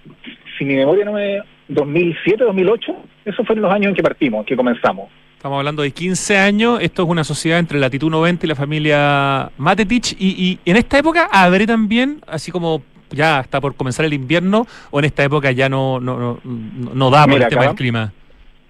[0.57, 2.95] si mi memoria no me 2007, 2008.
[3.25, 5.09] Esos fueron los años en que partimos, que comenzamos.
[5.43, 6.79] Estamos hablando de 15 años.
[6.81, 10.15] Esto es una sociedad entre Latitud 90 y la familia Matetich.
[10.17, 14.65] Y, y en esta época habré también, así como ya está por comenzar el invierno,
[14.89, 17.75] o en esta época ya no, no, no, no da por Mira, el tema del
[17.75, 18.13] clima.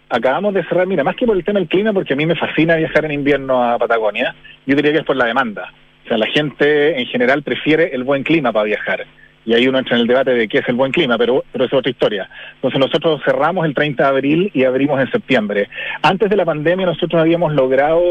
[0.10, 2.36] Acabamos de cerrar, mira, más que por el tema del clima, porque a mí me
[2.36, 4.34] fascina viajar en invierno a Patagonia,
[4.66, 5.72] yo diría que es por la demanda.
[6.06, 9.06] O sea, la gente en general prefiere el buen clima para viajar.
[9.46, 11.66] Y ahí uno entra en el debate de qué es el buen clima, pero, pero
[11.66, 12.30] es otra historia.
[12.56, 15.68] Entonces nosotros cerramos el 30 de abril y abrimos en septiembre.
[16.02, 18.02] Antes de la pandemia nosotros habíamos logrado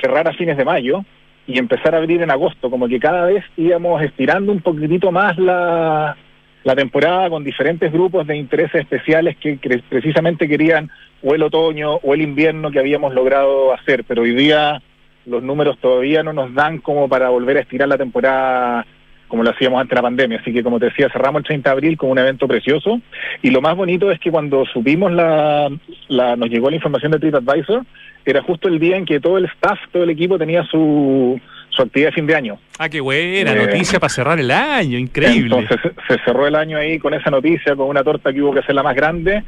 [0.00, 1.04] cerrar a fines de mayo
[1.46, 5.38] y empezar a abrir en agosto, como que cada vez íbamos estirando un poquitito más
[5.38, 6.14] la,
[6.62, 10.90] la temporada con diferentes grupos de intereses especiales que cre- precisamente querían
[11.22, 14.82] o el otoño o el invierno que habíamos logrado hacer, pero hoy día
[15.24, 18.86] los números todavía no nos dan como para volver a estirar la temporada
[19.28, 20.38] como lo hacíamos antes de la pandemia.
[20.40, 23.00] Así que, como te decía, cerramos el 30 de abril con un evento precioso.
[23.42, 25.68] Y lo más bonito es que cuando subimos la,
[26.08, 27.84] la nos llegó la información de TripAdvisor,
[28.24, 31.82] era justo el día en que todo el staff, todo el equipo tenía su, su
[31.82, 32.58] actividad de fin de año.
[32.78, 35.56] Ah, qué buena Eh, noticia para cerrar el año, increíble.
[35.56, 38.60] Entonces se- cerró el año ahí con esa noticia, con una torta que hubo que
[38.60, 39.44] hacerla más grande.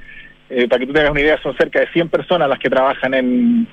[0.49, 2.69] Eh, para que tú te hagas una idea, son cerca de 100 personas las que
[2.69, 3.67] trabajan en,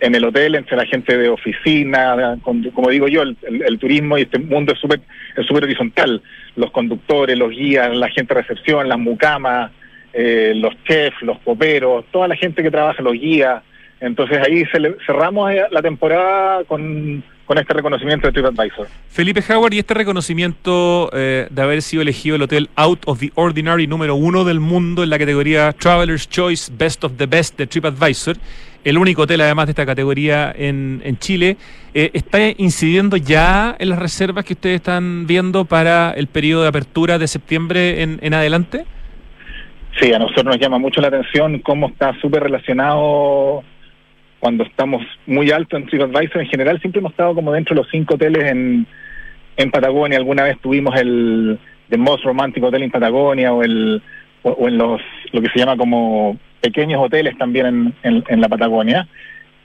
[0.00, 3.36] en el hotel, entre la gente de oficina, con- como digo yo, el,
[3.66, 5.00] el- turismo y este mundo es súper
[5.36, 6.22] es súper horizontal.
[6.56, 9.70] Los conductores, los guías, la gente de recepción, las mucamas,
[10.12, 13.62] eh, los chefs, los coperos, toda la gente que trabaja, los guías.
[14.00, 18.86] Entonces ahí cele- cerramos eh, la temporada con, con este reconocimiento de TripAdvisor.
[19.08, 23.32] Felipe Howard, y este reconocimiento eh, de haber sido elegido el hotel Out of the
[23.36, 27.66] Ordinary número uno del mundo en la categoría Traveler's Choice Best of the Best de
[27.66, 28.36] TripAdvisor,
[28.84, 31.56] el único hotel además de esta categoría en, en Chile,
[31.94, 36.68] eh, ¿está incidiendo ya en las reservas que ustedes están viendo para el periodo de
[36.68, 38.84] apertura de septiembre en, en adelante?
[39.98, 43.64] Sí, a nosotros nos llama mucho la atención cómo está súper relacionado
[44.40, 46.42] cuando estamos muy alto en TripAdvisor.
[46.42, 48.86] En general siempre hemos estado como dentro de los cinco hoteles en,
[49.56, 50.18] en Patagonia.
[50.18, 51.58] Alguna vez tuvimos el
[51.90, 54.02] The Most Romantic Hotel en Patagonia o, el,
[54.42, 55.00] o, en los
[55.32, 59.08] lo que se llama como pequeños hoteles también en, en- la Patagonia.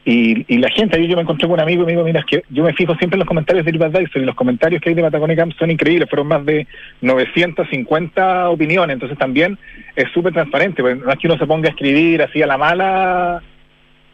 [0.06, 2.26] Y, la gente, ahí yo me encontré con un amigo y me dijo, mira, es
[2.26, 4.96] que yo me fijo siempre en los comentarios de TripAdvisor y los comentarios que hay
[4.96, 6.68] de Patagonia Camp son increíbles, fueron más de
[7.00, 9.58] 950 opiniones, entonces también
[9.96, 13.42] es súper transparente, no es que uno se ponga a escribir así a la mala,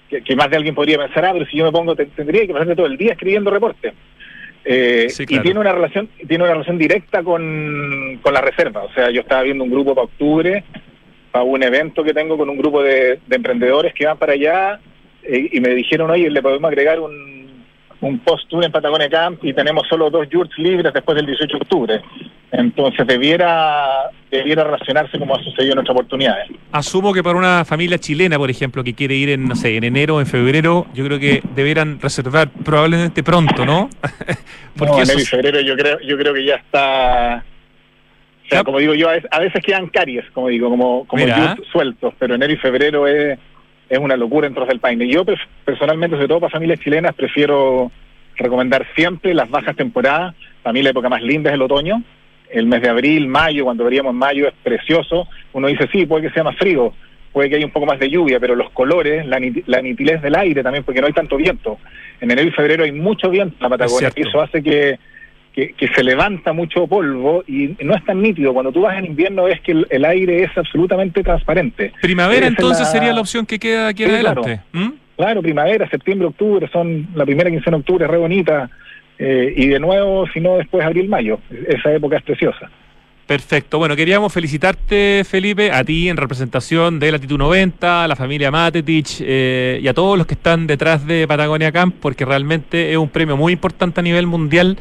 [0.09, 2.45] que, que más de alguien podría pensar, ah, pero si yo me pongo, te- tendría
[2.47, 3.93] que pasarme todo el día escribiendo reportes.
[4.65, 8.83] Eh, Sí, Y tiene una relación tiene una relación directa con, con la reserva.
[8.83, 10.63] O sea, yo estaba viendo un grupo para octubre,
[11.31, 14.79] para un evento que tengo con un grupo de, de emprendedores que van para allá
[15.23, 17.63] eh, y me dijeron, oye, le podemos agregar un,
[18.01, 21.61] un post-tour en Patagonia Camp y tenemos solo dos yurts libres después del 18 de
[21.61, 22.01] octubre.
[22.51, 26.49] Entonces debiera, debiera relacionarse como ha sucedido en otras oportunidades.
[26.71, 29.83] Asumo que para una familia chilena, por ejemplo, que quiere ir en, no sé, en
[29.83, 33.89] enero o en febrero, yo creo que deberán reservar probablemente pronto, ¿no?
[34.75, 37.43] Porque no, enero y febrero yo creo, yo creo que ya está...
[38.45, 41.23] O sea, como digo yo, a veces, quedan caries, como digo, como, como
[41.71, 43.37] sueltos, pero enero y febrero es,
[43.87, 45.07] es una locura en Trozos del Paine.
[45.07, 47.91] Yo pers- personalmente, sobre todo para familias chilenas, prefiero
[48.37, 50.33] recomendar siempre las bajas temporadas.
[50.63, 52.01] Para mí la época más linda es el otoño.
[52.51, 55.27] El mes de abril, mayo, cuando veríamos mayo es precioso.
[55.53, 56.93] Uno dice, sí, puede que sea más frío,
[57.31, 60.21] puede que haya un poco más de lluvia, pero los colores, la, nit- la nitidez
[60.21, 61.77] del aire también, porque no hay tanto viento.
[62.21, 64.97] En enero y febrero hay mucho viento en la Patagonia Es y eso hace que,
[65.53, 68.53] que, que se levanta mucho polvo y no es tan nítido.
[68.53, 71.93] Cuando tú vas en invierno es que el, el aire es absolutamente transparente.
[72.01, 74.61] Primavera es entonces la- sería la opción que queda aquí Sí, adelante.
[74.73, 74.89] ¿Mm?
[75.17, 78.69] Claro, primavera, septiembre, octubre, son la primera quincena de octubre, re bonita.
[79.19, 81.39] Eh, y de nuevo, si no, después abril, mayo.
[81.67, 82.71] Esa época es preciosa.
[83.27, 83.77] Perfecto.
[83.77, 89.17] Bueno, queríamos felicitarte, Felipe, a ti en representación de Latitud 90, a la familia Matetich
[89.21, 93.09] eh, y a todos los que están detrás de Patagonia Camp, porque realmente es un
[93.09, 94.79] premio muy importante a nivel mundial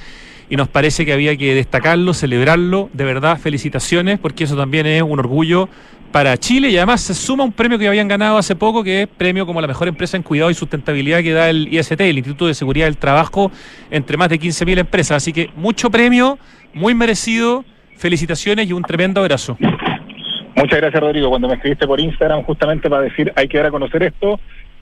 [0.48, 2.88] y nos parece que había que destacarlo, celebrarlo.
[2.94, 5.68] De verdad, felicitaciones, porque eso también es un orgullo
[6.12, 9.08] para Chile y además se suma un premio que habían ganado hace poco, que es
[9.08, 12.46] premio como la mejor empresa en cuidado y sustentabilidad que da el IST, el Instituto
[12.46, 13.50] de Seguridad del Trabajo,
[13.90, 15.18] entre más de 15.000 empresas.
[15.18, 16.38] Así que mucho premio,
[16.74, 17.64] muy merecido.
[17.96, 19.56] Felicitaciones y un tremendo abrazo.
[20.54, 21.30] Muchas gracias, Rodrigo.
[21.30, 24.38] Cuando me escribiste por Instagram, justamente para decir hay que dar a conocer esto,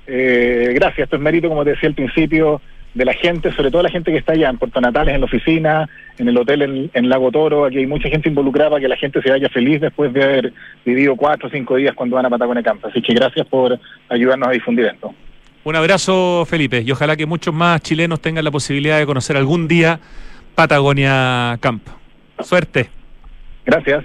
[0.07, 1.05] eh, gracias.
[1.05, 2.61] Esto es mérito, como te decía al principio,
[2.95, 5.27] de la gente, sobre todo la gente que está allá en Puerto Natales, en la
[5.27, 7.65] oficina, en el hotel en, en Lago Toro.
[7.65, 10.53] Aquí hay mucha gente involucrada para que la gente se vaya feliz después de haber
[10.85, 12.85] vivido cuatro o cinco días cuando van a Patagonia Camp.
[12.85, 13.79] Así que gracias por
[14.09, 15.15] ayudarnos a difundir esto.
[15.65, 19.67] Un abrazo, Felipe, y ojalá que muchos más chilenos tengan la posibilidad de conocer algún
[19.67, 19.99] día
[20.55, 21.83] Patagonia Camp.
[22.41, 22.89] Suerte.
[23.65, 24.05] Gracias.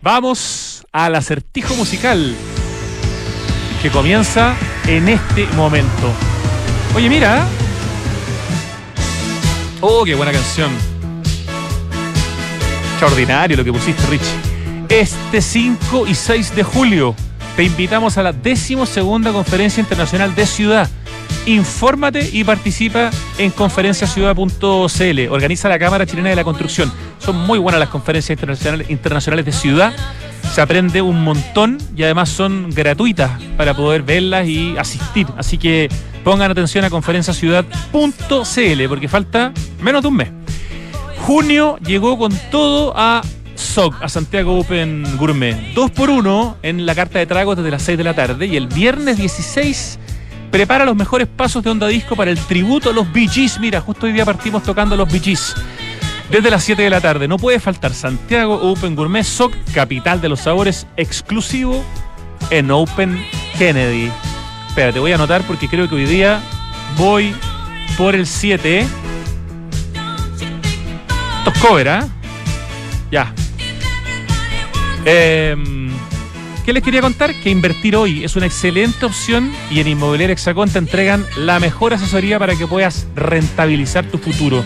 [0.00, 2.34] Vamos al acertijo musical
[3.82, 4.56] que comienza
[4.88, 6.12] en este momento.
[6.94, 7.46] Oye, mira.
[9.82, 10.70] Oh, qué buena canción.
[12.90, 14.20] Extraordinario lo que pusiste, Rich.
[14.90, 17.14] Este 5 y 6 de julio
[17.56, 20.88] te invitamos a la decimosegunda Conferencia Internacional de Ciudad.
[21.46, 25.28] Infórmate y participa en conferenciaciudad.cl.
[25.30, 26.92] Organiza la Cámara Chilena de la Construcción.
[27.18, 28.38] Son muy buenas las conferencias
[28.88, 29.94] internacionales de ciudad.
[30.52, 35.26] Se aprende un montón y además son gratuitas para poder verlas y asistir.
[35.38, 35.88] Así que
[36.22, 40.28] pongan atención a conferenciaciudad.cl porque falta menos de un mes.
[41.18, 43.22] Junio llegó con todo a
[43.54, 45.74] SOC, a Santiago Open Gourmet.
[45.74, 48.56] Dos por uno en la carta de tragos desde las 6 de la tarde y
[48.56, 49.98] el viernes 16
[50.50, 53.28] prepara los mejores pasos de Onda Disco para el tributo a los Bee.
[53.60, 55.36] Mira, justo hoy día partimos tocando los Bee.
[56.30, 60.28] Desde las 7 de la tarde, no puede faltar Santiago Open Gourmet SOC, capital de
[60.28, 61.84] los sabores, exclusivo
[62.50, 63.20] en Open
[63.58, 64.10] Kennedy.
[64.68, 66.40] Espera, te voy a anotar porque creo que hoy día
[66.96, 67.34] voy
[67.98, 68.86] por el 7.
[71.40, 72.08] Esto es cover, ¿ah?
[73.10, 73.32] Ya.
[75.06, 75.90] Em,
[76.66, 77.34] ¿Qué les quería contar?
[77.40, 81.94] Que invertir hoy es una excelente opción y en Inmobiliaria Hexacón te entregan la mejor
[81.94, 84.62] asesoría para que puedas rentabilizar tu futuro.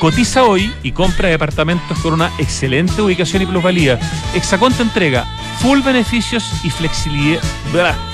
[0.00, 3.98] Cotiza hoy y compra departamentos con una excelente ubicación y plusvalía.
[4.34, 5.24] Hexacón te entrega
[5.60, 7.40] full beneficios y flexibilidad,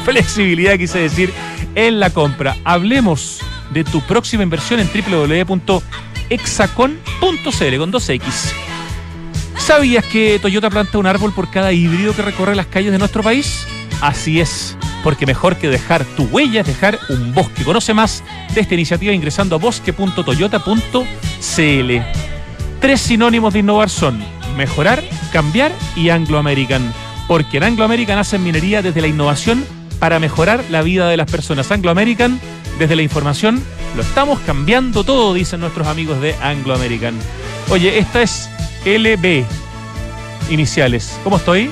[0.04, 1.32] flexibilidad quise decir,
[1.74, 2.56] en la compra.
[2.62, 3.40] Hablemos
[3.72, 4.86] de tu próxima inversión en
[6.36, 8.52] www.hexacon.cl con 2X.
[9.58, 13.22] ¿Sabías que Toyota planta un árbol por cada híbrido que recorre las calles de nuestro
[13.22, 13.66] país?
[14.00, 17.64] Así es, porque mejor que dejar tu huella es dejar un bosque.
[17.64, 18.22] Conoce más
[18.54, 21.92] de esta iniciativa ingresando a bosque.toyota.cl.
[22.80, 24.22] Tres sinónimos de innovar son
[24.56, 26.92] mejorar, cambiar y Anglo American.
[27.26, 29.64] Porque en Anglo American hacen minería desde la innovación
[29.98, 31.70] para mejorar la vida de las personas.
[31.70, 32.38] Anglo American,
[32.78, 33.62] desde la información,
[33.96, 37.14] lo estamos cambiando todo, dicen nuestros amigos de Anglo American.
[37.70, 38.50] Oye, esta es
[38.84, 39.44] LB.
[40.50, 41.18] Iniciales.
[41.24, 41.70] ¿Cómo estoy?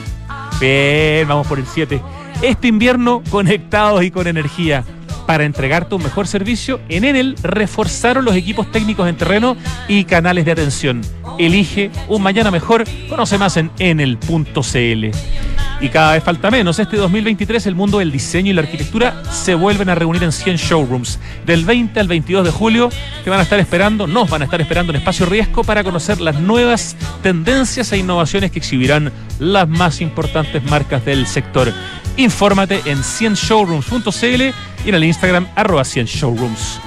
[0.61, 2.01] Bien, vamos por el 7.
[2.41, 4.85] Este invierno conectados y con energía.
[5.27, 9.57] Para entregarte un mejor servicio, en Enel reforzaron los equipos técnicos en terreno
[9.89, 11.01] y canales de atención.
[11.39, 12.85] Elige un mañana mejor.
[13.09, 15.52] Conoce más en enel.cl.
[15.83, 16.79] Y cada vez falta menos.
[16.79, 20.57] Este 2023 el mundo del diseño y la arquitectura se vuelven a reunir en 100
[20.57, 21.19] showrooms.
[21.45, 22.89] Del 20 al 22 de julio
[23.25, 26.21] te van a estar esperando, nos van a estar esperando en Espacio Riesgo para conocer
[26.21, 31.73] las nuevas tendencias e innovaciones que exhibirán las más importantes marcas del sector.
[32.17, 34.43] Infórmate en 100showrooms.cl
[34.85, 36.79] y en el Instagram arroba 100showrooms.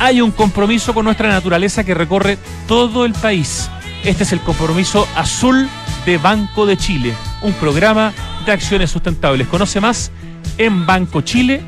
[0.00, 3.68] Hay un compromiso con nuestra naturaleza que recorre todo el país.
[4.02, 5.68] Este es el compromiso azul
[6.06, 7.14] de Banco de Chile,
[7.44, 8.12] un programa
[8.44, 9.46] de acciones sustentables.
[9.46, 10.10] Conoce más
[10.58, 11.62] en bancochile.cl.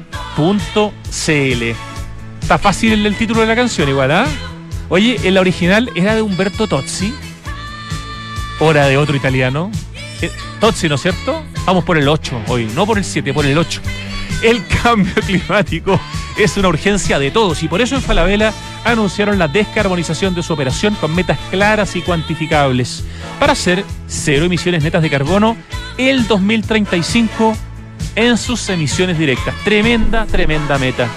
[2.42, 4.26] Está fácil el, título de la canción igual, ¿ah?
[4.88, 7.14] Oye, en la original era de Humberto Tozzi.
[8.58, 9.70] Hora de otro italiano.
[10.22, 11.44] Eh, Tozzi, ¿no es cierto?
[11.66, 13.82] Vamos por el 8 hoy, no por el 7, por el 8.
[14.42, 16.00] El cambio climático
[16.36, 18.52] es una urgencia de todos y por eso en Falabella
[18.84, 23.04] anunciaron la descarbonización de su operación con metas claras y cuantificables
[23.40, 25.56] para hacer cero emisiones netas de carbono
[25.98, 27.56] el 2035
[28.14, 29.54] en sus emisiones directas.
[29.64, 31.08] Tremenda, tremenda meta.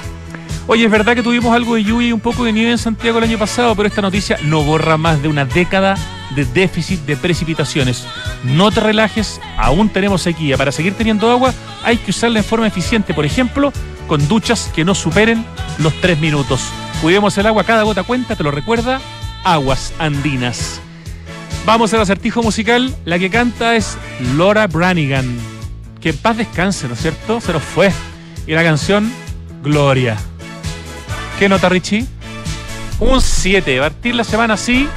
[0.67, 3.17] Oye, es verdad que tuvimos algo de lluvia y un poco de nieve en Santiago
[3.17, 5.95] el año pasado, pero esta noticia no borra más de una década
[6.35, 8.05] de déficit de precipitaciones.
[8.43, 10.57] No te relajes, aún tenemos sequía.
[10.57, 11.53] Para seguir teniendo agua
[11.83, 13.73] hay que usarla en forma eficiente, por ejemplo,
[14.09, 15.45] con duchas que no superen
[15.77, 16.61] los tres minutos.
[17.01, 18.99] Cuidemos el agua, cada gota cuenta, te lo recuerda,
[19.43, 20.81] Aguas Andinas.
[21.65, 23.97] Vamos al acertijo musical, la que canta es
[24.35, 25.37] Laura Branigan.
[26.01, 27.39] Que paz descanse, ¿no es cierto?
[27.39, 27.93] Se nos fue.
[28.47, 29.11] Y la canción,
[29.63, 30.17] Gloria.
[31.37, 32.07] ¿Qué nota, Richie?
[32.99, 33.79] Un 7.
[33.79, 34.89] Partir la semana así,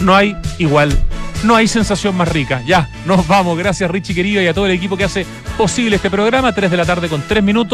[0.00, 0.96] no hay igual.
[1.42, 2.62] No hay sensación más rica.
[2.66, 3.56] Ya, nos vamos.
[3.58, 5.24] Gracias, Richie querido, y a todo el equipo que hace
[5.56, 6.54] posible este programa.
[6.54, 7.68] 3 de la tarde con 3 minutos.